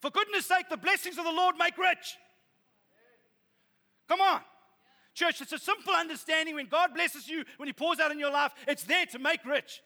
[0.00, 2.16] For goodness sake, the blessings of the Lord make rich.
[4.08, 4.40] Come on.
[5.18, 8.30] Church, it's a simple understanding when God blesses you, when He pours out in your
[8.30, 9.82] life, it's there to make rich.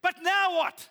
[0.00, 0.88] But now what?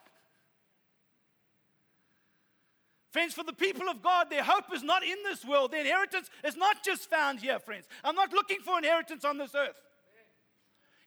[3.10, 5.72] Friends, for the people of God, their hope is not in this world.
[5.72, 7.88] Their inheritance is not just found here, friends.
[8.04, 9.82] I'm not looking for inheritance on this earth.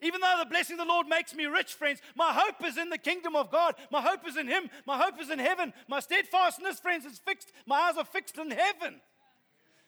[0.03, 2.91] Even though the blessing of the Lord makes me rich, friends, my hope is in
[2.91, 3.77] the kingdom of God.
[3.93, 4.69] My hope is in Him.
[4.85, 5.73] My hope is in heaven.
[5.87, 7.53] My steadfastness, friends, is fixed.
[7.67, 9.01] My eyes are fixed in heaven.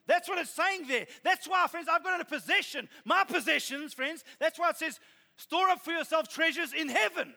[0.06, 1.06] That's what it's saying there.
[1.22, 2.88] That's why, friends, I've got a possession.
[3.04, 5.00] My possessions, friends, that's why it says,
[5.36, 7.34] store up for yourself treasures in heaven.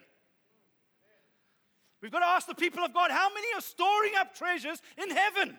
[2.02, 5.10] We've got to ask the people of God, how many are storing up treasures in
[5.10, 5.58] heaven?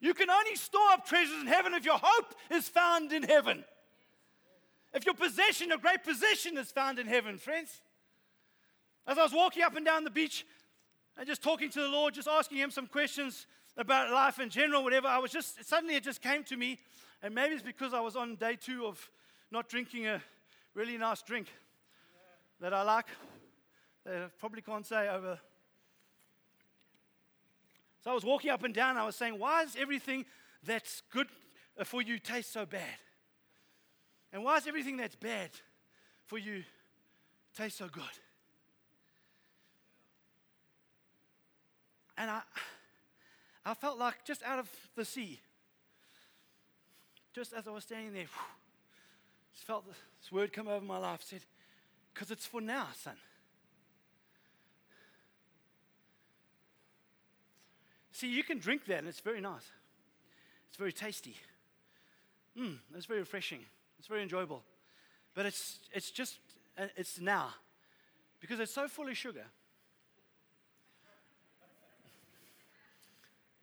[0.00, 3.64] You can only store up treasures in heaven if your hope is found in heaven.
[4.94, 7.80] If your possession, your great possession, is found in heaven, friends.
[9.06, 10.46] As I was walking up and down the beach
[11.16, 13.46] and just talking to the Lord, just asking Him some questions,
[13.78, 16.80] about life in general, whatever, I was just, suddenly it just came to me.
[17.22, 19.10] And maybe it's because I was on day two of
[19.50, 20.20] not drinking a
[20.74, 21.46] really nice drink
[22.60, 23.06] that I like,
[24.04, 25.38] that I probably can't say over.
[28.02, 30.24] So I was walking up and down, I was saying, why is everything
[30.64, 31.28] that's good
[31.78, 32.82] uh, for you taste so bad?
[34.32, 35.50] And why is everything that's bad
[36.26, 36.64] for you
[37.56, 38.02] taste so good?
[42.16, 42.42] And I,
[43.64, 45.40] I felt like just out of the sea.
[47.34, 48.54] Just as I was standing there, whew,
[49.54, 51.22] just felt this word come over my life.
[51.22, 51.42] Said,
[52.12, 53.16] "Because it's for now, son."
[58.18, 59.70] See, you can drink that, and it's very nice.
[60.68, 61.36] It's very tasty.
[62.58, 63.64] Mm, it's very refreshing.
[64.00, 64.64] It's very enjoyable.
[65.34, 66.38] But it's, it's just,
[66.76, 67.54] uh, it's now.
[68.40, 69.44] Because it's so full of sugar.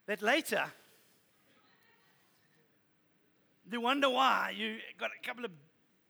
[0.07, 0.65] That later
[3.71, 5.51] you wonder why you got a couple of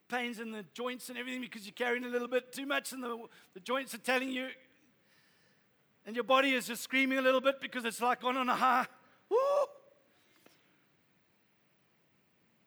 [0.08, 3.04] pains in the joints and everything because you're carrying a little bit too much and
[3.04, 3.18] the,
[3.54, 4.48] the joints are telling you
[6.06, 8.86] and your body is just screaming a little bit because it's like on a high
[9.30, 9.38] Woo!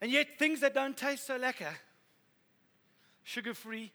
[0.01, 1.75] and yet things that don't taste so lekker
[3.23, 3.93] sugar free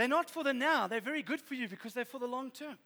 [0.00, 2.50] They're not for the now, they're very good for you because they're for the long
[2.50, 2.78] term.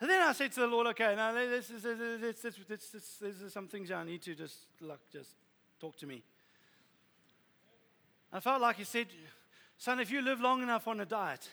[0.00, 3.42] And then I said to the Lord, okay, now this is, this, this, this, this,
[3.42, 5.30] is some things I need to just, like, just
[5.80, 6.22] talk to me.
[8.32, 9.08] I felt like he said,
[9.76, 11.48] son, if you live long enough on a diet,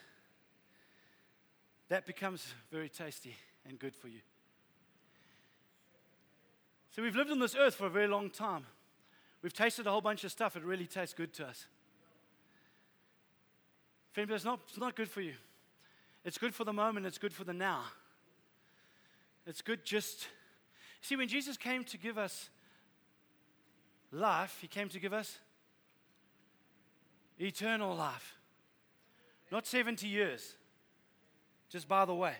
[1.89, 3.35] that becomes very tasty
[3.67, 4.19] and good for you.
[6.95, 8.65] So we've lived on this earth for a very long time.
[9.41, 10.55] We've tasted a whole bunch of stuff.
[10.55, 11.65] It really tastes good to us.
[14.13, 15.33] Friend, it's not, it's not good for you.
[16.23, 17.83] It's good for the moment, it's good for the now.
[19.45, 20.27] It's good just.
[21.01, 22.49] See, when Jesus came to give us
[24.11, 25.37] life, he came to give us
[27.39, 28.35] eternal life.
[29.51, 30.55] Not 70 years,
[31.69, 32.33] just by the way.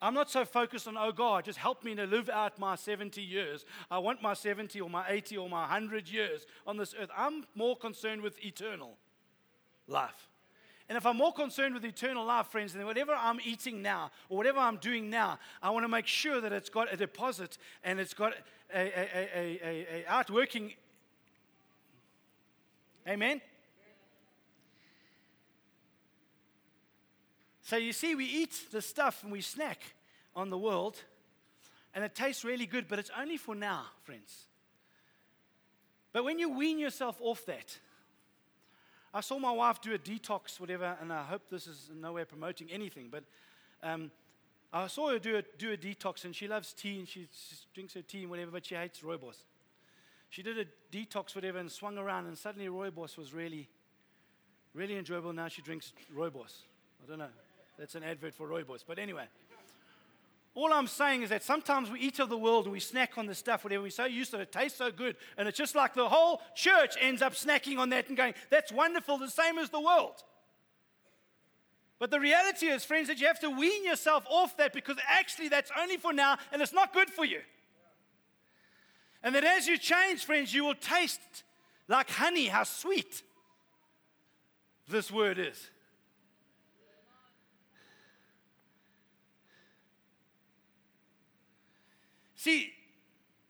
[0.00, 3.22] I'm not so focused on, oh God, just help me to live out my 70
[3.22, 3.64] years.
[3.88, 7.10] I want my 70 or my 80 or my 100 years on this earth.
[7.16, 8.96] I'm more concerned with eternal
[9.86, 10.28] life.
[10.88, 14.36] And if I'm more concerned with eternal life, friends, then whatever I'm eating now or
[14.36, 18.00] whatever I'm doing now, I want to make sure that it's got a deposit and
[18.00, 18.34] it's got
[18.74, 20.74] a, a, a, a, outworking.
[23.08, 23.40] Amen?
[27.62, 29.94] So you see, we eat the stuff and we snack
[30.34, 31.02] on the world,
[31.94, 34.46] and it tastes really good, but it's only for now, friends.
[36.12, 37.78] But when you wean yourself off that,
[39.14, 42.70] I saw my wife do a detox, whatever, and I hope this is nowhere promoting
[42.70, 43.24] anything, but
[43.82, 44.10] um,
[44.72, 47.28] I saw her do a, do a detox, and she loves tea, and she
[47.74, 49.36] drinks her tea and whatever, but she hates rooibos.
[50.30, 53.68] She did a detox, whatever, and swung around, and suddenly rooibos was really,
[54.74, 55.32] really enjoyable.
[55.32, 56.62] Now she drinks rooibos.
[57.04, 57.28] I don't know.
[57.78, 58.84] That's an advert for Rooibos.
[58.86, 59.24] But anyway,
[60.54, 63.26] all I'm saying is that sometimes we eat of the world and we snack on
[63.26, 63.84] the stuff, whatever.
[63.84, 65.16] We're so used to it, it tastes so good.
[65.38, 68.70] And it's just like the whole church ends up snacking on that and going, that's
[68.70, 70.22] wonderful, the same as the world.
[71.98, 75.48] But the reality is, friends, that you have to wean yourself off that because actually
[75.48, 77.40] that's only for now and it's not good for you.
[79.22, 81.20] And that as you change, friends, you will taste
[81.88, 83.22] like honey how sweet
[84.88, 85.70] this word is.
[92.42, 92.72] See,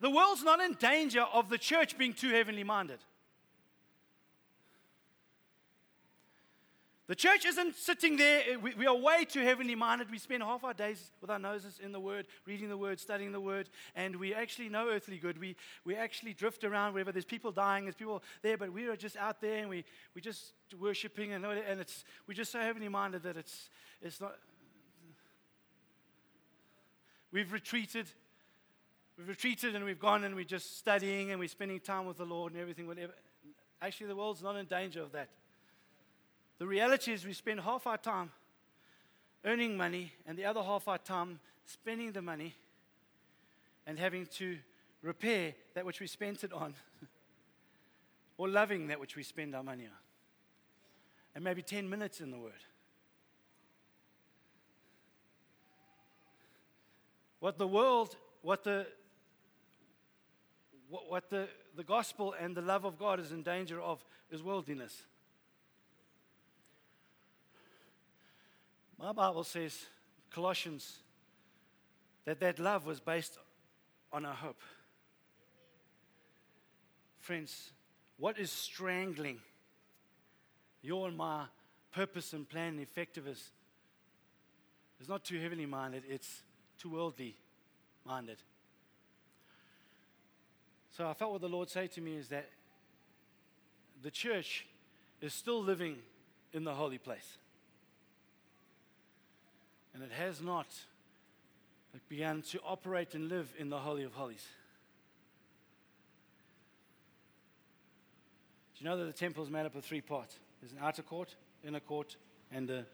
[0.00, 2.98] the world's not in danger of the church being too heavenly minded.
[7.06, 8.42] The church isn't sitting there.
[8.46, 10.10] Eh, we, we, are way too heavenly minded.
[10.10, 13.32] We spend half our days with our noses in the Word, reading the Word, studying
[13.32, 15.40] the Word, and we actually know earthly good.
[15.40, 18.96] We, we actually drift around wherever there's people dying, there's people there, but we are
[18.96, 22.90] just out there and we, we just worshiping, and, and it's, we're just so heavenly
[22.90, 23.70] minded that it's,
[24.02, 24.34] it's not.
[27.32, 28.08] We've retreated
[29.18, 32.24] We've retreated and we've gone and we're just studying and we're spending time with the
[32.24, 33.12] Lord and everything, whatever.
[33.80, 35.28] Actually, the world's not in danger of that.
[36.58, 38.30] The reality is we spend half our time
[39.44, 42.54] earning money and the other half our time spending the money
[43.86, 44.56] and having to
[45.02, 46.74] repair that which we spent it on
[48.38, 49.90] or loving that which we spend our money on.
[51.34, 52.52] And maybe 10 minutes in the Word.
[57.40, 58.86] What the world, what the
[60.92, 64.42] what, what the, the gospel and the love of God is in danger of is
[64.42, 65.04] worldliness.
[68.98, 69.86] My Bible says,
[70.30, 70.98] Colossians,
[72.26, 73.38] that that love was based
[74.12, 74.60] on a hope.
[77.20, 77.72] Friends,
[78.18, 79.38] what is strangling
[80.82, 81.46] your and my
[81.90, 83.50] purpose and plan and effectiveness
[85.00, 86.42] is not too heavenly minded, it's
[86.78, 87.34] too worldly
[88.04, 88.36] minded.
[90.96, 92.48] So I felt what the Lord say to me is that
[94.02, 94.66] the church
[95.20, 95.96] is still living
[96.52, 97.38] in the holy place.
[99.94, 100.66] And it has not
[102.08, 104.46] begun to operate and live in the Holy of Holies.
[108.76, 110.38] Do you know that the temple is made up of three parts?
[110.60, 111.34] There's an outer court,
[111.64, 112.16] inner court,
[112.50, 112.84] and the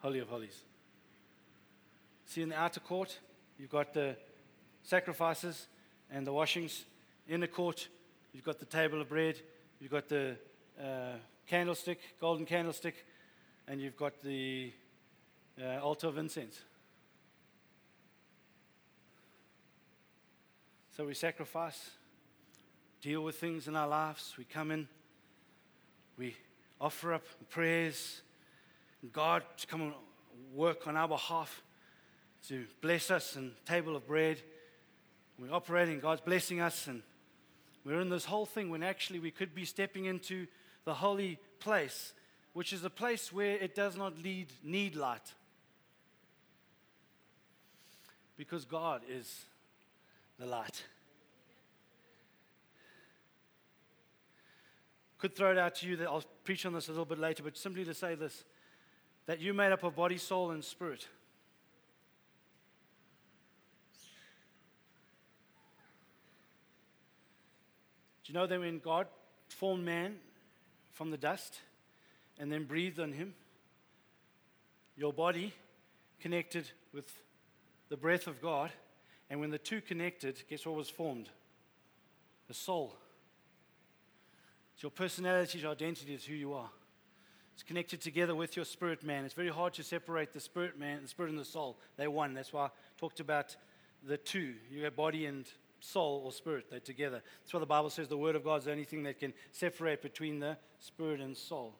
[0.00, 0.64] Holy of Holies.
[2.26, 3.18] See, in the outer court,
[3.58, 4.16] you've got the
[4.82, 5.68] sacrifices
[6.10, 6.84] and the washings
[7.28, 7.88] in the court,
[8.32, 9.38] you've got the table of bread,
[9.80, 10.36] you've got the
[10.82, 11.12] uh,
[11.46, 13.04] candlestick, golden candlestick,
[13.66, 14.72] and you've got the
[15.62, 16.58] uh, altar of incense.
[20.96, 21.90] So we sacrifice,
[23.02, 24.34] deal with things in our lives.
[24.36, 24.88] We come in,
[26.16, 26.34] we
[26.80, 28.22] offer up prayers,
[29.12, 29.92] God to come and
[30.54, 31.62] work on our behalf,
[32.48, 34.38] to bless us and table of bread.
[35.38, 37.02] We're operating, God's blessing us, and
[37.88, 40.46] We're in this whole thing when actually we could be stepping into
[40.84, 42.12] the holy place,
[42.52, 45.32] which is a place where it does not lead, need light.
[48.36, 49.46] Because God is
[50.38, 50.84] the light.
[55.16, 57.42] Could throw it out to you that I'll preach on this a little bit later,
[57.42, 58.44] but simply to say this
[59.24, 61.08] that you're made up of body, soul, and spirit.
[68.28, 69.06] Do you know that when God
[69.48, 70.16] formed man
[70.92, 71.60] from the dust
[72.38, 73.32] and then breathed on him,
[74.98, 75.54] your body
[76.20, 77.10] connected with
[77.88, 78.70] the breath of God,
[79.30, 81.30] and when the two connected, guess what was formed?
[82.48, 82.94] The soul.
[84.74, 86.68] It's your personality, your identity is who you are.
[87.54, 89.24] It's connected together with your spirit man.
[89.24, 91.78] It's very hard to separate the spirit man, the spirit and the soul.
[91.96, 92.34] They're one.
[92.34, 93.56] That's why I talked about
[94.06, 94.52] the two.
[94.70, 95.46] You have body and
[95.80, 96.66] soul or spirit.
[96.70, 97.22] They're together.
[97.40, 99.32] That's why the Bible says the Word of God is the only thing that can
[99.52, 101.74] separate between the spirit and soul.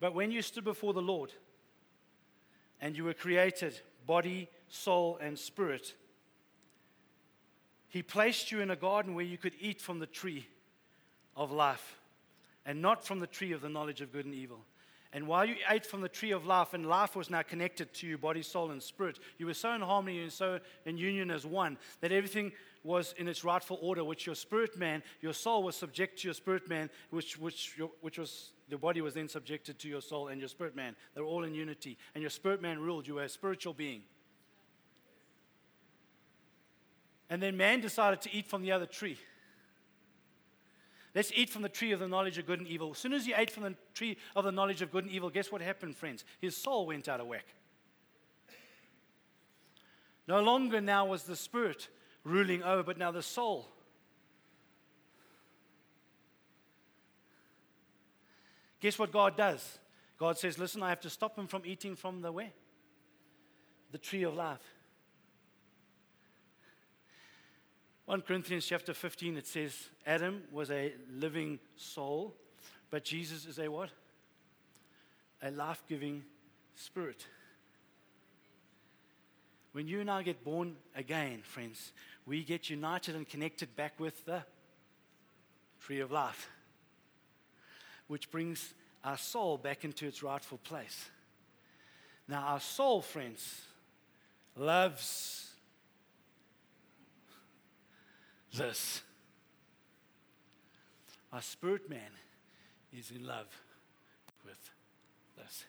[0.00, 1.32] But when you stood before the Lord
[2.80, 5.94] and you were created, body, soul, and spirit,
[7.88, 10.48] He placed you in a garden where you could eat from the tree
[11.36, 11.98] of life
[12.66, 14.64] and not from the tree of the knowledge of good and evil.
[15.14, 18.06] And while you ate from the tree of life, and life was now connected to
[18.06, 21.44] you, body, soul, and spirit, you were so in harmony and so in union as
[21.44, 22.52] one that everything
[22.82, 26.34] was in its rightful order, which your spirit man, your soul was subject to your
[26.34, 30.28] spirit man, which, which, your, which was, your body was then subjected to your soul
[30.28, 30.96] and your spirit man.
[31.14, 31.98] They were all in unity.
[32.14, 33.06] And your spirit man ruled.
[33.06, 34.02] You were a spiritual being.
[37.28, 39.18] And then man decided to eat from the other tree.
[41.14, 42.92] Let's eat from the tree of the knowledge of good and evil.
[42.92, 45.28] As soon as he ate from the tree of the knowledge of good and evil,
[45.28, 46.24] guess what happened, friends?
[46.40, 47.46] His soul went out of whack.
[50.26, 51.88] No longer now was the spirit
[52.24, 53.68] ruling over, but now the soul.
[58.80, 59.78] Guess what God does?
[60.18, 62.52] God says, Listen, I have to stop him from eating from the where?
[63.90, 64.58] The tree of life.
[68.06, 72.34] 1 Corinthians chapter 15, it says, Adam was a living soul,
[72.90, 73.90] but Jesus is a what?
[75.40, 76.24] A life giving
[76.74, 77.26] spirit.
[79.70, 81.92] When you and I get born again, friends,
[82.26, 84.42] we get united and connected back with the
[85.80, 86.50] tree of life,
[88.08, 88.74] which brings
[89.04, 91.08] our soul back into its rightful place.
[92.26, 93.62] Now, our soul, friends,
[94.56, 95.51] loves
[98.52, 99.02] this.
[101.32, 102.10] Our spirit man
[102.92, 103.46] is in love
[104.44, 104.70] with
[105.36, 105.64] this.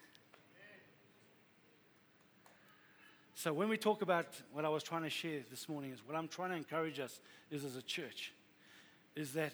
[3.36, 6.16] So, when we talk about what I was trying to share this morning, is what
[6.16, 7.20] I'm trying to encourage us
[7.52, 8.32] is as a church,
[9.16, 9.52] is that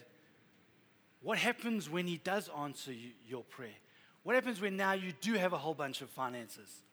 [1.21, 3.69] what happens when He does answer you, your prayer?
[4.23, 6.84] What happens when now you do have a whole bunch of finances?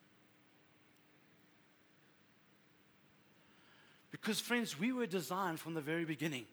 [4.20, 6.46] Because, friends, we were designed from the very beginning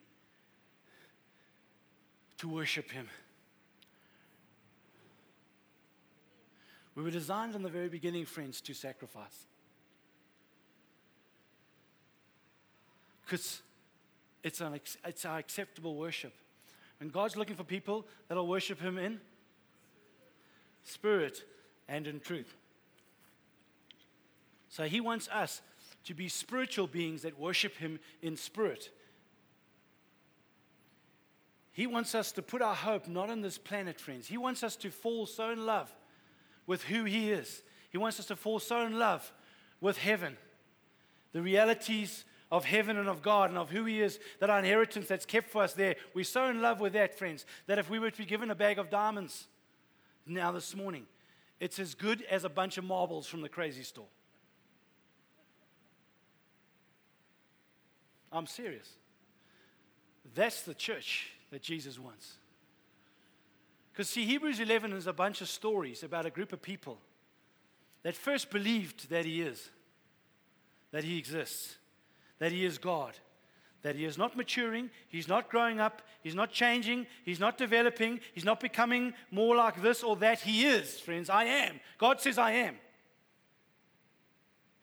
[2.38, 3.08] to worship Him.
[6.94, 9.48] We were designed from the very beginning, friends, to sacrifice.
[13.26, 13.62] Because
[14.44, 16.34] it's, an, it's our acceptable worship.
[17.00, 19.22] And God's looking for people that'll worship Him in
[20.84, 21.46] spirit
[21.88, 22.54] and in truth.
[24.68, 25.62] So He wants us
[26.06, 28.90] to be spiritual beings that worship Him in spirit.
[31.72, 34.28] He wants us to put our hope not on this planet, friends.
[34.28, 35.94] He wants us to fall so in love
[36.68, 37.64] with who He is.
[37.90, 39.32] He wants us to fall so in love
[39.82, 40.38] with heaven,
[41.32, 45.08] the realities of heaven and of God and of who He is, that our inheritance
[45.08, 45.96] that's kept for us there.
[46.14, 48.56] We're so in love with that, friends, that if we were to be given a
[48.56, 49.46] bag of diamonds
[50.28, 51.08] now this morning,
[51.60, 54.06] it's as good as a bunch of marbles from the crazy store.
[58.34, 58.90] I'm serious.
[60.34, 62.34] That's the church that Jesus wants.
[63.92, 66.98] Because, see, Hebrews 11 is a bunch of stories about a group of people
[68.02, 69.70] that first believed that He is,
[70.92, 71.76] that He exists,
[72.40, 73.14] that He is God,
[73.84, 78.20] that He is not maturing, He's not growing up, He's not changing, He's not developing,
[78.34, 80.40] He's not becoming more like this or that.
[80.40, 81.30] He is, friends.
[81.30, 81.80] I am.
[82.00, 82.76] God says, I am.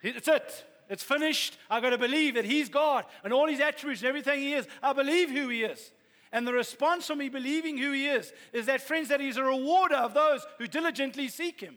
[0.03, 0.64] It's it.
[0.91, 1.57] It's finished.
[1.70, 4.66] I've got to believe that He's God and all His attributes and everything He is.
[4.82, 5.93] I believe who He is.
[6.32, 9.45] And the response from me believing who He is is that, friends, that He's a
[9.45, 11.76] rewarder of those who diligently seek Him.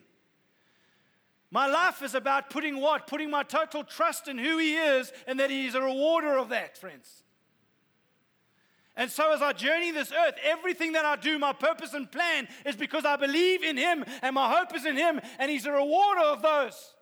[1.52, 3.06] My life is about putting what?
[3.06, 6.80] Putting my total trust in who He is and that He's a rewarder of that,
[6.80, 7.22] friends.
[8.96, 12.48] And so, as I journey this earth, everything that I do, my purpose and plan
[12.66, 15.72] is because I believe in Him and my hope is in Him, and He's a
[15.72, 16.93] rewarder of those.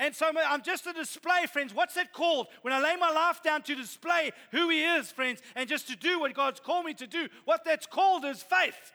[0.00, 1.74] And so I'm just a display, friends.
[1.74, 2.46] What's that called?
[2.62, 5.94] When I lay my life down to display who He is, friends, and just to
[5.94, 8.92] do what God's called me to do, what that's called is faith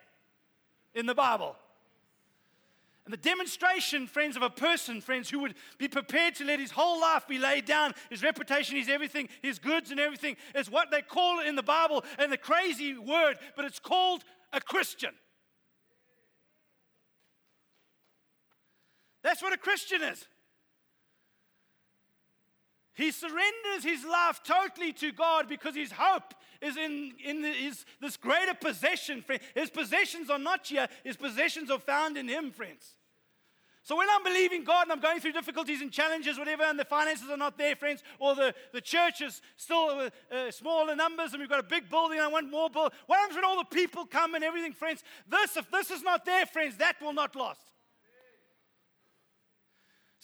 [0.96, 1.56] in the Bible.
[3.06, 6.72] And the demonstration, friends, of a person, friends, who would be prepared to let his
[6.72, 10.90] whole life be laid down, his reputation, his everything, his goods and everything, is what
[10.90, 15.12] they call it in the Bible and the crazy word, but it's called a Christian.
[19.22, 20.26] That's what a Christian is.
[22.96, 28.16] He surrenders his life totally to God because his hope is in, in his, this
[28.16, 29.24] greater possession.
[29.54, 32.96] His possessions are not here, his possessions are found in him, friends.
[33.84, 36.86] So when I'm believing God and I'm going through difficulties and challenges, whatever, and the
[36.86, 41.34] finances are not there, friends, or the, the church is still uh, uh, smaller numbers
[41.34, 42.94] and we've got a big building and I want more build.
[43.06, 45.04] What happens when all the people come and everything, friends?
[45.30, 47.65] This, if this is not there, friends, that will not last.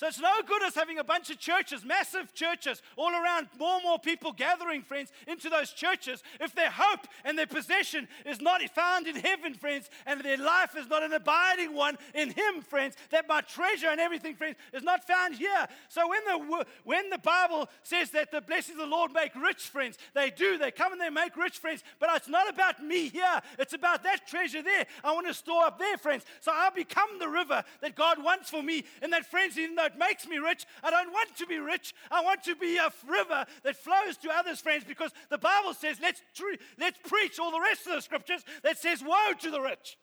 [0.02, 3.76] So it's no good us having a bunch of churches, massive churches, all around, more
[3.76, 8.42] and more people gathering, friends, into those churches, if their hope and their possession is
[8.42, 12.64] not found in heaven, friends, and their life is not an abiding one in Him,
[12.68, 15.68] friends, that my treasure and everything, friends, is not found here.
[15.88, 19.68] So when the, when the Bible says that the blessings of the Lord make rich,
[19.68, 20.58] friends, they do.
[20.58, 23.40] They come and they make rich, friends, but it's not about me here.
[23.60, 24.88] It's about that treasure there.
[25.04, 26.26] I want to store up there, friends.
[26.40, 29.91] So I become the river that God wants for me, and that, friends, even though
[29.98, 30.66] makes me rich.
[30.84, 31.94] I don't want to be rich.
[32.10, 35.98] I want to be a river that flows to others, friends, because the Bible says,
[36.02, 39.62] let's, tre- let's preach all the rest of the scriptures that says, woe to the
[39.62, 39.98] rich.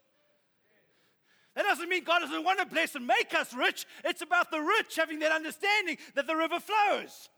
[1.54, 3.84] That doesn't mean God doesn't want to bless and make us rich.
[4.04, 7.30] It's about the rich having that understanding that the river flows.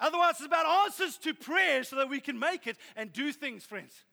[0.00, 3.64] Otherwise, it's about answers to prayer so that we can make it and do things,
[3.64, 4.04] friends.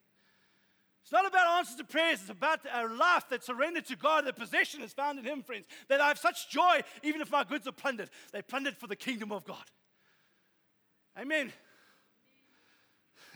[1.06, 2.18] It's not about answers to prayers.
[2.22, 4.26] It's about a life that's surrendered to God.
[4.26, 5.66] The possession is found in Him, friends.
[5.86, 8.10] That I have such joy, even if my goods are plundered.
[8.32, 9.62] They're plundered for the kingdom of God.
[11.16, 11.52] Amen.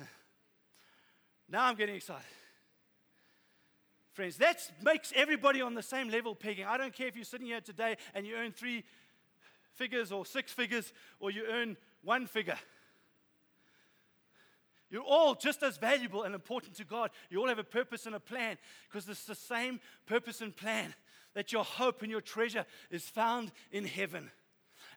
[1.48, 2.24] now I'm getting excited.
[4.14, 6.64] Friends, that makes everybody on the same level pegging.
[6.64, 8.82] I don't care if you're sitting here today and you earn three
[9.76, 12.58] figures or six figures or you earn one figure.
[14.90, 17.10] You're all just as valuable and important to God.
[17.30, 20.94] You all have a purpose and a plan because it's the same purpose and plan
[21.34, 24.30] that your hope and your treasure is found in heaven.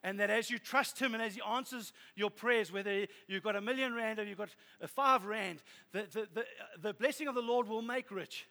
[0.01, 3.55] And that as you trust Him and as He answers your prayers, whether you've got
[3.55, 4.49] a million rand or you've got
[4.81, 5.59] a five rand,
[5.91, 6.45] the, the, the,
[6.81, 8.47] the blessing of the Lord will make rich.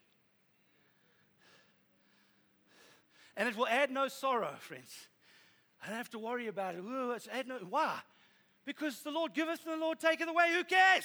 [3.37, 5.09] And it will add no sorrow, friends.
[5.83, 6.79] I don't have to worry about it.
[6.79, 7.99] Ooh, it's add no, why?
[8.65, 10.53] Because the Lord giveth and the Lord taketh away.
[10.55, 11.05] Who cares?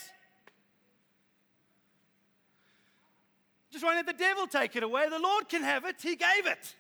[3.72, 5.10] Just won't let the devil take it away.
[5.10, 5.98] The Lord can have it.
[6.02, 6.76] He gave it.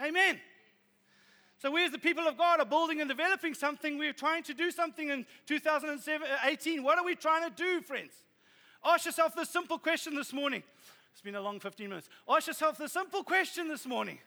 [0.00, 0.40] Amen.
[1.58, 3.96] So, we as the people of God are building and developing something.
[3.96, 6.82] We're trying to do something in 2018.
[6.82, 8.12] What are we trying to do, friends?
[8.84, 10.64] Ask yourself this simple question this morning.
[11.12, 12.08] It's been a long 15 minutes.
[12.28, 14.18] Ask yourself the simple question this morning.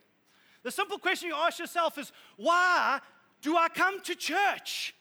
[0.64, 3.02] The simple question you ask yourself is why
[3.42, 4.96] do I come to church?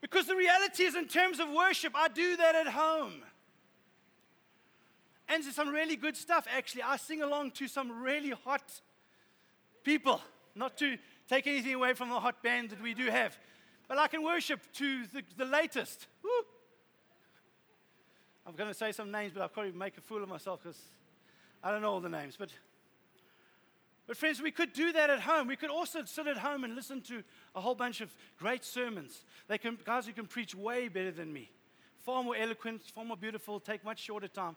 [0.00, 3.22] Because the reality is, in terms of worship, I do that at home.
[5.32, 6.82] And some really good stuff, actually.
[6.82, 8.82] I sing along to some really hot
[9.82, 10.20] people,
[10.54, 13.38] not to take anything away from the hot band that we do have.
[13.88, 16.06] But I can worship to the, the latest.
[16.22, 16.30] Woo.
[18.46, 20.78] I'm going to say some names, but I'll probably make a fool of myself because
[21.64, 22.36] I don't know all the names.
[22.38, 22.50] But,
[24.06, 25.46] but, friends, we could do that at home.
[25.46, 27.22] We could also sit at home and listen to
[27.54, 29.24] a whole bunch of great sermons.
[29.48, 31.50] They can, guys who can preach way better than me,
[32.04, 34.56] far more eloquent, far more beautiful, take much shorter time.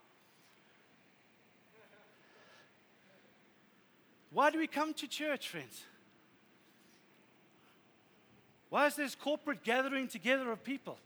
[4.36, 5.82] Why do we come to church, friends?
[8.70, 10.98] Why is this corporate gathering together of people?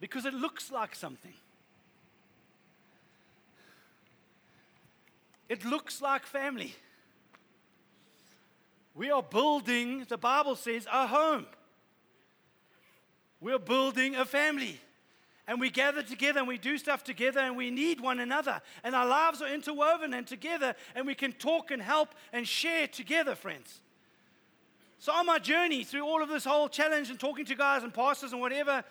[0.00, 1.34] Because it looks like something.
[5.48, 6.74] It looks like family.
[8.92, 11.46] We are building, the Bible says, a home.
[13.40, 14.80] We're building a family
[15.48, 18.60] and we gather together and we do stuff together and we need one another.
[18.82, 22.88] And our lives are interwoven and together and we can talk and help and share
[22.88, 23.80] together, friends.
[24.98, 27.92] So, on my journey through all of this whole challenge and talking to guys and
[27.92, 28.82] pastors and whatever,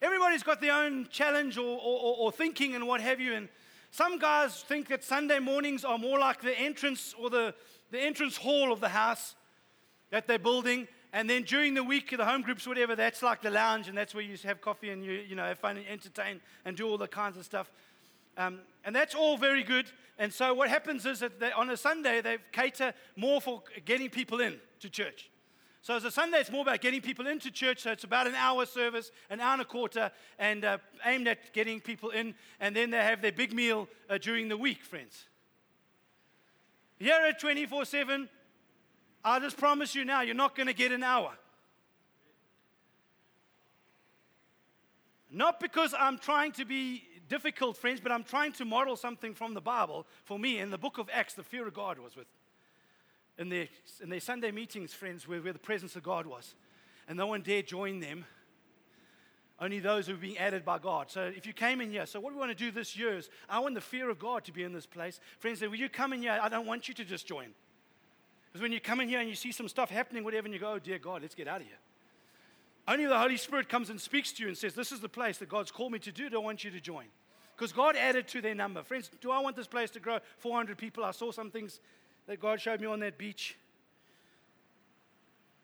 [0.00, 3.34] everybody's got their own challenge or, or, or thinking and what have you.
[3.34, 3.48] And
[3.90, 7.54] some guys think that Sunday mornings are more like the entrance or the,
[7.90, 9.34] the entrance hall of the house.
[10.10, 10.86] that they're building.
[11.12, 14.14] And then during the week, the home groups, whatever, that's like the lounge, and that's
[14.14, 16.98] where you have coffee and you, you know, have fun and entertain and do all
[16.98, 17.70] the kinds of stuff.
[18.36, 19.86] Um, and that's all very good.
[20.18, 24.10] And so what happens is that they, on a Sunday, they cater more for getting
[24.10, 25.30] people in to church.
[25.80, 27.80] So as a Sunday, it's more about getting people into church.
[27.80, 31.52] So it's about an hour service, an hour and a quarter, and uh, aimed at
[31.52, 32.34] getting people in.
[32.60, 35.26] And then they have their big meal uh, during the week, friends.
[36.98, 38.28] Here at 24 7,
[39.24, 41.32] I just promise you now, you're not going to get an hour.
[45.30, 49.54] Not because I'm trying to be difficult, friends, but I'm trying to model something from
[49.54, 50.58] the Bible for me.
[50.58, 52.26] In the book of Acts, the fear of God was with.
[53.36, 53.68] In their,
[54.02, 56.54] in their Sunday meetings, friends, where, where the presence of God was.
[57.06, 58.24] And no one dared join them.
[59.60, 61.10] Only those who were being added by God.
[61.10, 63.28] So if you came in here, so what we want to do this year is
[63.48, 65.20] I want the fear of God to be in this place.
[65.40, 67.48] Friends, when you come in here, I don't want you to just join.
[68.58, 70.58] Because when you come in here and you see some stuff happening, whatever, and you
[70.58, 71.76] go, oh, dear God, let's get out of here.
[72.88, 75.38] Only the Holy Spirit comes and speaks to you and says, This is the place
[75.38, 76.28] that God's called me to do.
[76.32, 77.04] I want you to join.
[77.54, 78.82] Because God added to their number.
[78.82, 81.04] Friends, do I want this place to grow 400 people?
[81.04, 81.78] I saw some things
[82.26, 83.56] that God showed me on that beach.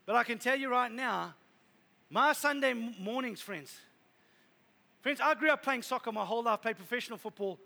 [0.06, 1.34] But I can tell you right now,
[2.10, 3.76] my Sunday mornings, friends,
[5.00, 7.58] friends, I grew up playing soccer my whole life, played professional football.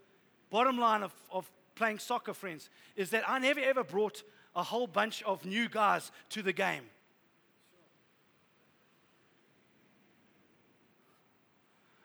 [0.48, 4.22] Bottom line of, of playing soccer, friends, is that I never ever brought
[4.58, 6.82] a whole bunch of new guys to the game.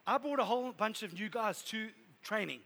[0.05, 1.89] I brought a whole bunch of new guys to
[2.21, 2.59] training.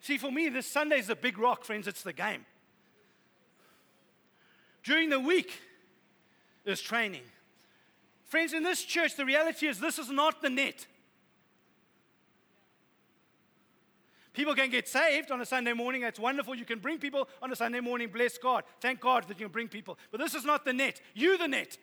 [0.00, 1.86] See, for me, this Sunday is a big rock, friends.
[1.86, 2.44] It's the game.
[4.82, 5.52] During the week,
[6.64, 7.22] there's training.
[8.24, 10.88] Friends, in this church, the reality is this is not the net.
[14.34, 16.02] People can get saved on a Sunday morning.
[16.02, 16.56] That's wonderful.
[16.56, 18.08] You can bring people on a Sunday morning.
[18.08, 18.64] Bless God.
[18.80, 19.96] Thank God that you can bring people.
[20.10, 21.00] But this is not the net.
[21.14, 21.78] You, the net.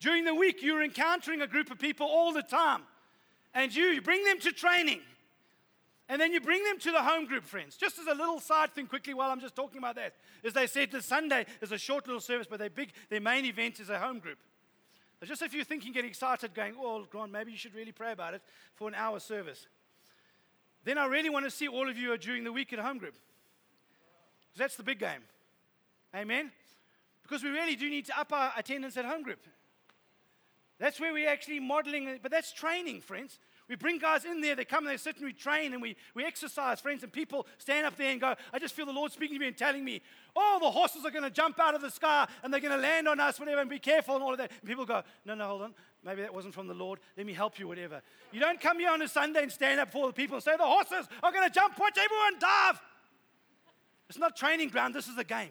[0.00, 2.82] During the week, you're encountering a group of people all the time.
[3.54, 5.00] And you, you bring them to training.
[6.08, 7.76] And then you bring them to the home group, friends.
[7.76, 10.14] Just as a little side thing quickly while I'm just talking about that.
[10.44, 13.44] As they said, the Sunday is a short little service, but their big, their main
[13.44, 14.38] event is a home group.
[15.20, 18.12] So just if you're thinking, getting excited, going, oh, Grant, maybe you should really pray
[18.12, 18.42] about it
[18.74, 19.66] for an hour service.
[20.88, 23.12] Then I really want to see all of you during the week at home group.
[23.12, 25.20] Because that's the big game.
[26.16, 26.50] Amen?
[27.22, 29.40] Because we really do need to up our attendance at home group.
[30.78, 33.38] That's where we're actually modeling, but that's training, friends.
[33.68, 35.94] We bring guys in there, they come and they sit and we train and we,
[36.14, 39.12] we exercise, friends, and people stand up there and go, I just feel the Lord
[39.12, 40.00] speaking to me and telling me,
[40.34, 42.80] oh, the horses are going to jump out of the sky and they're going to
[42.80, 44.50] land on us, whatever, and be careful and all of that.
[44.52, 45.74] And people go, no, no, hold on.
[46.08, 47.00] Maybe that wasn't from the Lord.
[47.18, 48.00] Let me help you, whatever.
[48.32, 50.56] You don't come here on a Sunday and stand up for the people and say,
[50.56, 52.80] the horses are going to jump, watch everyone dive.
[54.08, 55.50] It's not training ground, this is a game.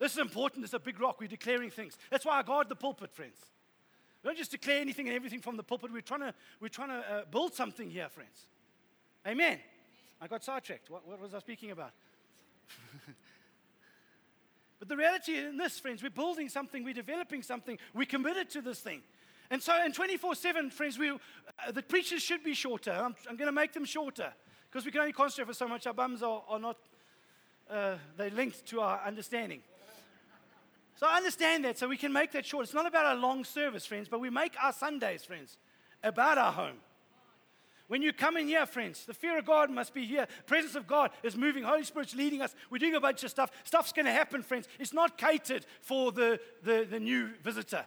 [0.00, 0.64] This is important.
[0.64, 1.20] It's a big rock.
[1.20, 1.96] We're declaring things.
[2.10, 3.38] That's why I guard the pulpit, friends.
[4.24, 5.92] We don't just declare anything and everything from the pulpit.
[5.92, 8.48] We're trying to, we're trying to uh, build something here, friends.
[9.24, 9.60] Amen.
[10.20, 10.90] I got sidetracked.
[10.90, 11.92] What, what was I speaking about?
[14.80, 18.60] but the reality in this, friends, we're building something, we're developing something, we're committed to
[18.60, 19.00] this thing.
[19.50, 21.16] And so in 24 7, friends, we, uh,
[21.72, 22.92] the preachers should be shorter.
[22.92, 24.32] I'm, I'm going to make them shorter
[24.70, 25.86] because we can only concentrate for so much.
[25.86, 26.76] Our bums are, are not,
[27.70, 29.60] uh, they're linked to our understanding.
[30.96, 32.64] So I understand that, so we can make that short.
[32.64, 35.58] It's not about a long service, friends, but we make our Sundays, friends,
[36.02, 36.76] about our home.
[37.86, 40.26] When you come in here, friends, the fear of God must be here.
[40.46, 41.64] Presence of God is moving.
[41.64, 42.54] Holy Spirit's leading us.
[42.70, 43.50] We're doing a bunch of stuff.
[43.64, 44.68] Stuff's going to happen, friends.
[44.78, 47.84] It's not catered for the, the, the new visitor.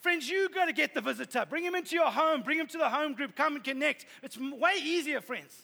[0.00, 1.44] Friends, you got to get the visitor.
[1.48, 2.42] Bring him into your home.
[2.42, 3.34] Bring him to the home group.
[3.34, 4.06] Come and connect.
[4.22, 5.62] It's way easier, friends.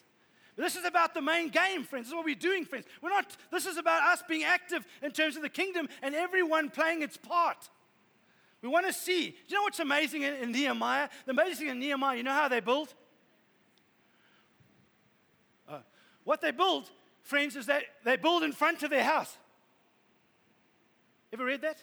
[0.56, 2.06] This is about the main game, friends.
[2.06, 2.86] This is what we're doing, friends.
[3.02, 6.70] We're not, this is about us being active in terms of the kingdom and everyone
[6.70, 7.68] playing its part.
[8.62, 9.30] We want to see.
[9.30, 11.08] Do you know what's amazing in, in Nehemiah?
[11.26, 12.94] The amazing in Nehemiah, you know how they built?
[15.68, 15.80] Uh,
[16.22, 16.90] what they built,
[17.22, 19.36] friends, is that they build in front of their house.
[21.32, 21.82] Ever read that?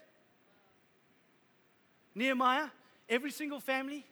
[2.16, 2.68] Nehemiah,
[3.10, 4.06] every single family.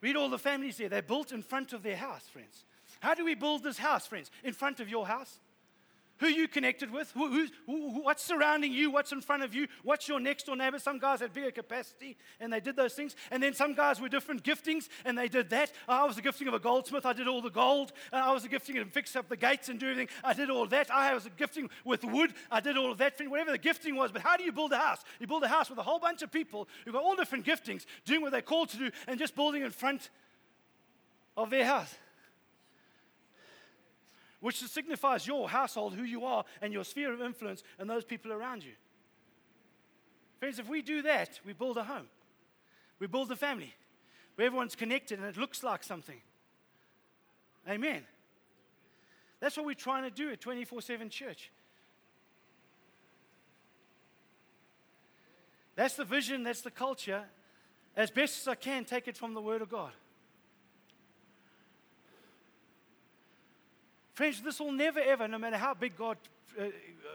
[0.00, 0.88] Read all the families there.
[0.88, 2.64] They're built in front of their house, friends.
[3.00, 4.30] How do we build this house, friends?
[4.44, 5.38] In front of your house?
[6.20, 7.10] Who you connected with?
[7.12, 8.90] Who, who, what's surrounding you?
[8.90, 9.66] What's in front of you?
[9.82, 10.78] What's your next door neighbor?
[10.78, 13.16] Some guys had bigger capacity and they did those things.
[13.30, 15.72] And then some guys were different giftings and they did that.
[15.88, 17.06] Oh, I was the gifting of a goldsmith.
[17.06, 17.92] I did all the gold.
[18.12, 20.14] Oh, I was the gifting of fix up the gates and do everything.
[20.22, 20.90] I did all that.
[20.90, 22.34] I was a gifting with wood.
[22.50, 23.16] I did all of that.
[23.16, 24.12] Thing, whatever the gifting was.
[24.12, 25.02] But how do you build a house?
[25.20, 27.86] You build a house with a whole bunch of people who've got all different giftings,
[28.04, 30.10] doing what they're called to do and just building in front
[31.36, 31.94] of their house.
[34.40, 38.32] Which signifies your household, who you are, and your sphere of influence, and those people
[38.32, 38.72] around you.
[40.38, 42.08] Friends, if we do that, we build a home.
[42.98, 43.74] We build a family
[44.34, 46.20] where everyone's connected and it looks like something.
[47.68, 48.02] Amen.
[49.38, 51.50] That's what we're trying to do at 24 7 church.
[55.76, 57.24] That's the vision, that's the culture.
[57.96, 59.92] As best as I can, take it from the Word of God.
[64.20, 66.18] Friends, this will never, ever, no matter how big God
[66.60, 66.64] uh,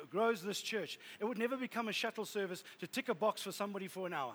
[0.09, 3.51] grows this church, it would never become a shuttle service to tick a box for
[3.51, 4.33] somebody for an hour.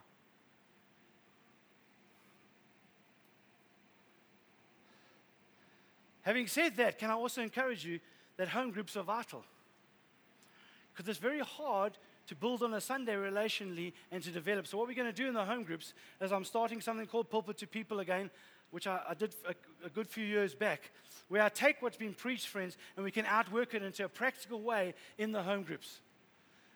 [6.23, 7.99] Having said that, can I also encourage you
[8.37, 9.43] that home groups are vital?
[10.93, 11.99] Because it's very hard
[12.29, 14.69] to build on a Sunday relationally and to develop.
[14.69, 17.31] So, what we're going to do in the home groups is I'm starting something called
[17.31, 18.31] Pulpit to People again,
[18.71, 20.91] which I, I did a, a, good few years back,
[21.29, 24.61] where I take what's been preached, friends, and we can outwork it into a practical
[24.63, 26.01] way in the home groups.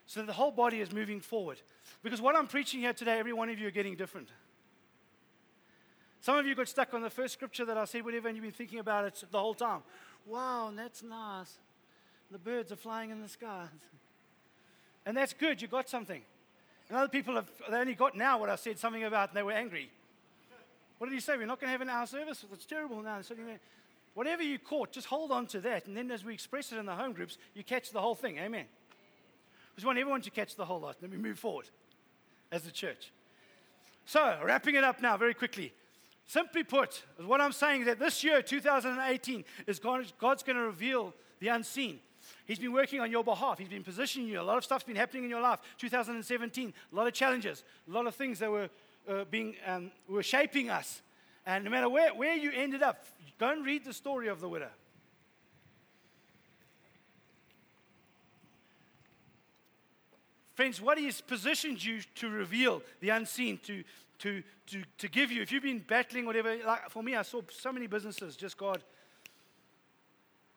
[0.07, 1.61] So the whole body is moving forward.
[2.03, 4.29] Because what I'm preaching here today, every one of you are getting different.
[6.21, 8.45] Some of you got stuck on the first scripture that I said, whatever, and you've
[8.45, 9.83] been thinking about it the whole time.
[10.27, 11.59] Wow, that's nice.
[12.31, 13.69] The birds are flying in the skies.
[15.07, 16.23] And that's good, you got something.
[16.89, 19.43] And other people have they only got now what I said something about and they
[19.43, 19.91] were angry.
[20.99, 21.37] What did he say?
[21.37, 22.45] We're not going to have an hour service?
[22.53, 23.21] It's terrible now.
[24.15, 25.87] Whatever you caught, just hold on to that.
[25.87, 28.39] And then as we express it in the home groups, you catch the whole thing.
[28.39, 28.67] Amen.
[29.75, 31.01] We just want everyone to catch the whole lot.
[31.01, 31.67] Then we move forward
[32.53, 33.13] as a church.
[34.07, 35.73] So, wrapping it up now very quickly.
[36.27, 40.63] Simply put, what I'm saying is that this year, 2018, is God, God's going to
[40.63, 41.99] reveal the unseen.
[42.47, 43.59] He's been working on your behalf.
[43.59, 44.41] He's been positioning you.
[44.41, 45.59] A lot of stuff's been happening in your life.
[45.79, 48.71] 2017, a lot of challenges, a lot of things that were
[49.09, 51.03] uh, being um, were shaping us.
[51.47, 53.05] And no matter where, where you ended up,
[53.39, 54.71] go and read the story of the widow.
[60.55, 63.83] Friends, what He's positioned you to reveal the unseen, to
[64.21, 65.43] to, to, to give you.
[65.43, 68.83] If you've been battling, whatever, like for me, I saw so many businesses, just God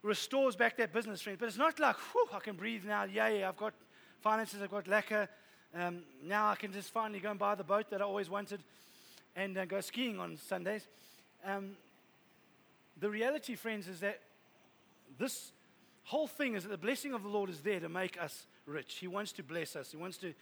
[0.04, 1.38] restores back that business, friends.
[1.40, 3.04] But it's not like, whew, I can breathe now.
[3.04, 3.74] Yeah, I've got
[4.22, 5.28] finances, I've got lacquer.
[5.76, 8.62] Um, now I can just finally go and buy the boat that I always wanted
[9.36, 10.88] and uh, go skiing on Sundays.
[11.46, 11.72] Um,
[13.00, 14.20] the reality, friends, is that
[15.20, 15.52] this
[16.04, 18.96] whole thing is that the blessing of the Lord is there to make us rich.
[18.96, 19.92] He wants to bless us.
[19.92, 20.34] He wants to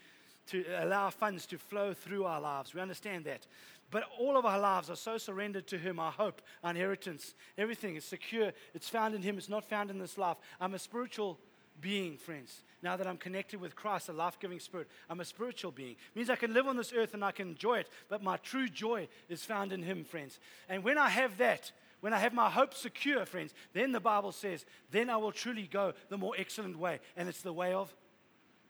[0.47, 2.73] to allow funds to flow through our lives.
[2.73, 3.45] We understand that.
[3.91, 7.36] But all of our lives are so surrendered to Him, our hope, our inheritance.
[7.57, 8.51] Everything is secure.
[8.73, 10.38] It's found in Him, it's not found in this life.
[10.59, 11.39] I'm a spiritual
[11.82, 12.61] being, friends.
[12.86, 15.93] Now that I'm connected with Christ, a life giving spirit, I'm a spiritual being.
[15.93, 18.38] It means I can live on this earth and I can enjoy it, but my
[18.38, 20.39] true joy is found in Him, friends.
[20.69, 21.71] And when I have that,
[22.01, 25.65] when I have my hope secure, friends, then the Bible says, then I will truly
[25.65, 26.99] go the more excellent way.
[27.17, 27.91] And it's the way of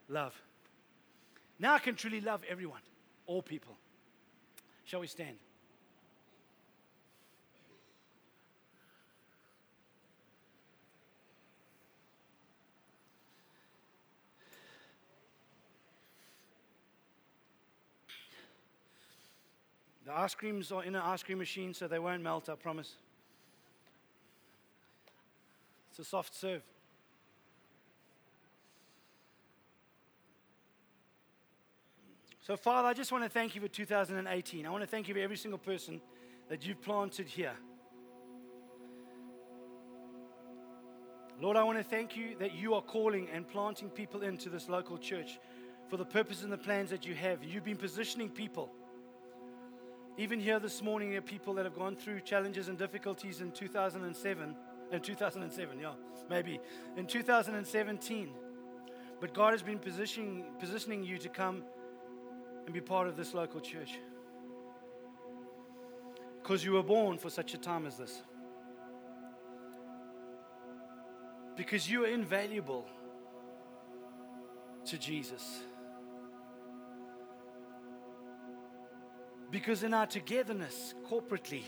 [0.08, 0.34] love.
[1.60, 2.84] Now I can truly love everyone,
[3.28, 3.76] all people.
[4.86, 5.36] Shall we stand?
[20.06, 22.94] The ice creams are in an ice cream machine, so they won't melt, I promise.
[25.90, 26.62] It's a soft serve.
[32.42, 34.68] So, Father, I just want to thank you for 2018.
[34.68, 36.00] I want to thank you for every single person
[36.48, 37.56] that you've planted here.
[41.42, 44.70] Lord, I want to thank you that you are calling and planting people into this
[44.70, 45.40] local church
[45.90, 47.44] for the purpose and the plans that you have.
[47.44, 48.72] You've been positioning people.
[50.18, 53.52] Even here this morning, there are people that have gone through challenges and difficulties in
[53.52, 54.56] 2007,
[54.92, 55.92] in 2007, yeah,
[56.30, 56.60] maybe,
[56.96, 58.30] in 2017.
[59.20, 61.64] But God has been positioning, positioning you to come
[62.66, 64.00] and be part of this local church.
[66.42, 68.22] Because you were born for such a time as this.
[71.58, 72.86] Because you are invaluable
[74.86, 75.62] to Jesus.
[79.52, 81.64] Because in our togetherness, corporately,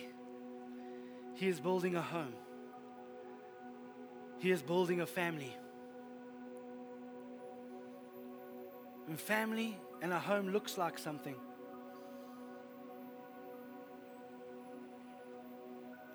[1.35, 2.33] He is building a home,
[4.39, 5.55] He is building a family.
[9.07, 11.35] And family and a home looks like something.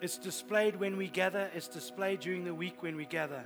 [0.03, 3.45] It's displayed when we gather, it's displayed during the week when we gather.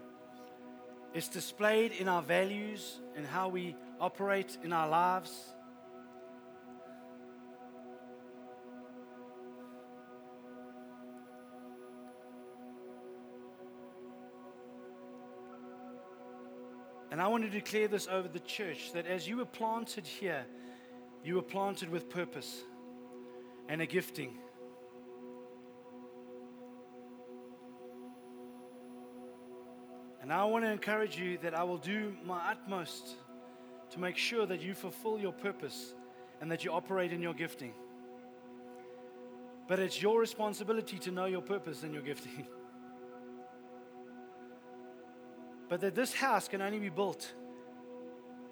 [1.13, 5.55] It's displayed in our values and how we operate in our lives.
[17.17, 20.45] And I want to declare this over the church that as you were planted here,
[21.25, 22.63] you were planted with purpose
[23.71, 24.37] and a gifting.
[30.21, 33.15] And I want to encourage you that I will do my utmost
[33.93, 35.95] to make sure that you fulfill your purpose
[36.43, 37.73] and that you operate in your gifting.
[39.69, 42.47] But it's your responsibility to know your purpose and your gifting.
[45.69, 47.33] but that this house can only be built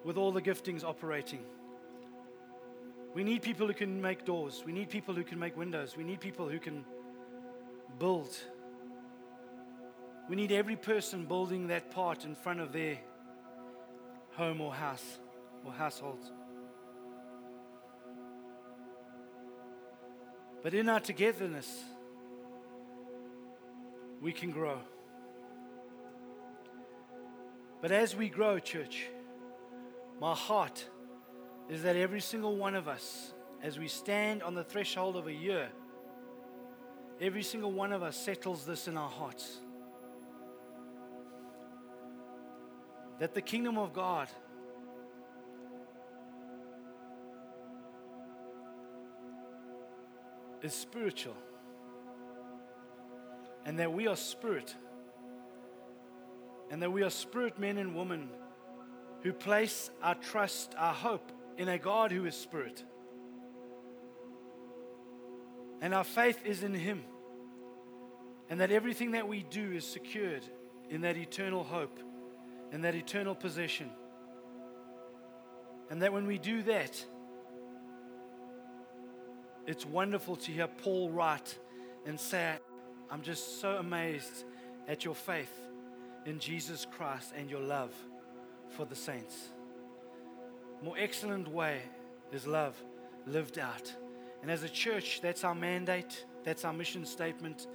[0.03, 1.43] with all the giftings operating.
[3.13, 4.63] We need people who can make doors.
[4.65, 5.95] We need people who can make windows.
[5.95, 6.85] We need people who can
[7.97, 8.35] build.
[10.27, 12.97] We need every person building that part in front of their
[14.33, 15.19] home or house
[15.65, 16.19] or household.
[20.61, 21.83] But in our togetherness,
[24.21, 24.79] we can grow.
[27.85, 29.11] But as we grow, church,
[30.19, 30.89] my heart
[31.69, 35.31] is that every single one of us, as we stand on the threshold of a
[35.31, 35.69] year,
[37.21, 39.59] every single one of us settles this in our hearts.
[43.19, 44.29] that the kingdom of God
[50.63, 51.37] is spiritual
[53.63, 54.75] and that we are spirit
[56.71, 58.29] and that we are spirit men and women
[59.21, 62.83] who place our trust, our hope in a God who is spirit.
[65.81, 67.03] And our faith is in Him.
[68.49, 70.43] And that everything that we do is secured
[70.89, 71.99] in that eternal hope
[72.71, 73.89] and that eternal possession.
[75.89, 77.03] And that when we do that,
[79.65, 81.57] it's wonderful to hear Paul write
[82.05, 82.53] and say,
[83.09, 84.43] I'm just so amazed
[84.87, 85.64] at your faith
[86.25, 87.93] in Jesus Christ and your love
[88.69, 89.49] for the saints.
[90.83, 91.81] More excellent way
[92.31, 92.75] is love
[93.25, 93.93] lived out.
[94.41, 97.67] And as a church, that's our mandate, that's our mission statement,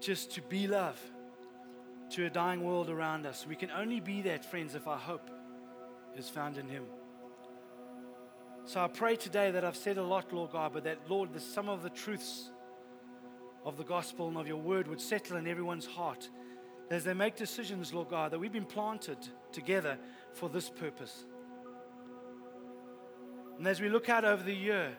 [0.00, 1.00] just to be love
[2.10, 3.46] to a dying world around us.
[3.48, 5.30] We can only be that, friends, if our hope
[6.16, 6.84] is found in Him.
[8.64, 11.68] So I pray today that I've said a lot, Lord God, but that, Lord, some
[11.68, 12.50] of the truths
[13.64, 16.28] of the gospel and of your word would settle in everyone's heart
[16.90, 19.18] as they make decisions, Lord God, that we've been planted
[19.52, 19.96] together
[20.32, 21.24] for this purpose.
[23.58, 24.96] And as we look out over the year,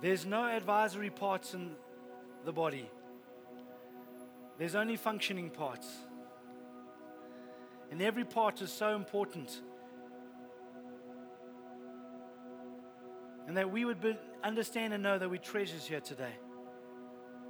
[0.00, 1.72] there's no advisory parts in
[2.44, 2.88] the body.
[4.58, 5.88] There's only functioning parts.
[7.90, 9.60] And every part is so important.
[13.48, 16.34] And that we would be, understand and know that we're treasures here today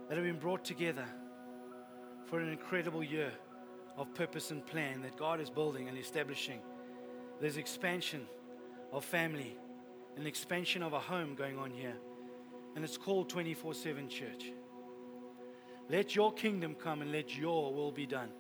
[0.09, 1.05] that have been brought together
[2.27, 3.31] for an incredible year
[3.97, 6.61] of purpose and plan that God is building and establishing.
[7.41, 8.27] There's expansion
[8.93, 9.57] of family,
[10.17, 11.97] an expansion of a home going on here.
[12.75, 14.53] And it's called 24 7 Church.
[15.89, 18.31] Let your kingdom come and let your will be done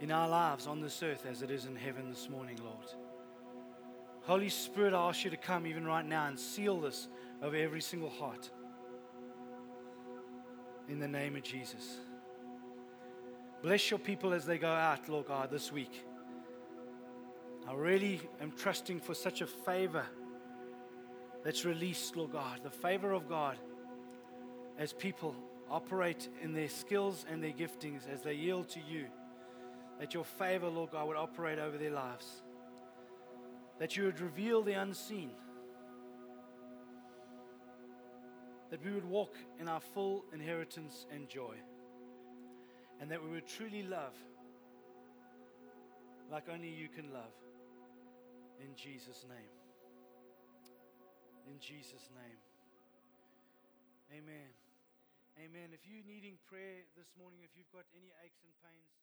[0.00, 2.86] in our lives on this earth as it is in heaven this morning, Lord.
[4.22, 7.08] Holy Spirit, I ask you to come even right now and seal this
[7.42, 8.50] over every single heart.
[10.88, 11.98] In the name of Jesus.
[13.62, 16.04] Bless your people as they go out, Lord God, this week.
[17.68, 20.04] I really am trusting for such a favor
[21.44, 23.56] that's released, Lord God, the favor of God
[24.78, 25.36] as people
[25.70, 29.06] operate in their skills and their giftings as they yield to you.
[30.00, 32.42] That your favor, Lord God, would operate over their lives.
[33.78, 35.30] That you would reveal the unseen.
[38.70, 41.54] That we would walk in our full inheritance and joy.
[43.02, 44.14] And that we would truly love
[46.30, 47.34] like only you can love.
[48.62, 49.50] In Jesus' name.
[51.50, 52.38] In Jesus' name.
[54.14, 54.54] Amen.
[55.34, 55.74] Amen.
[55.74, 59.01] If you're needing prayer this morning, if you've got any aches and pains,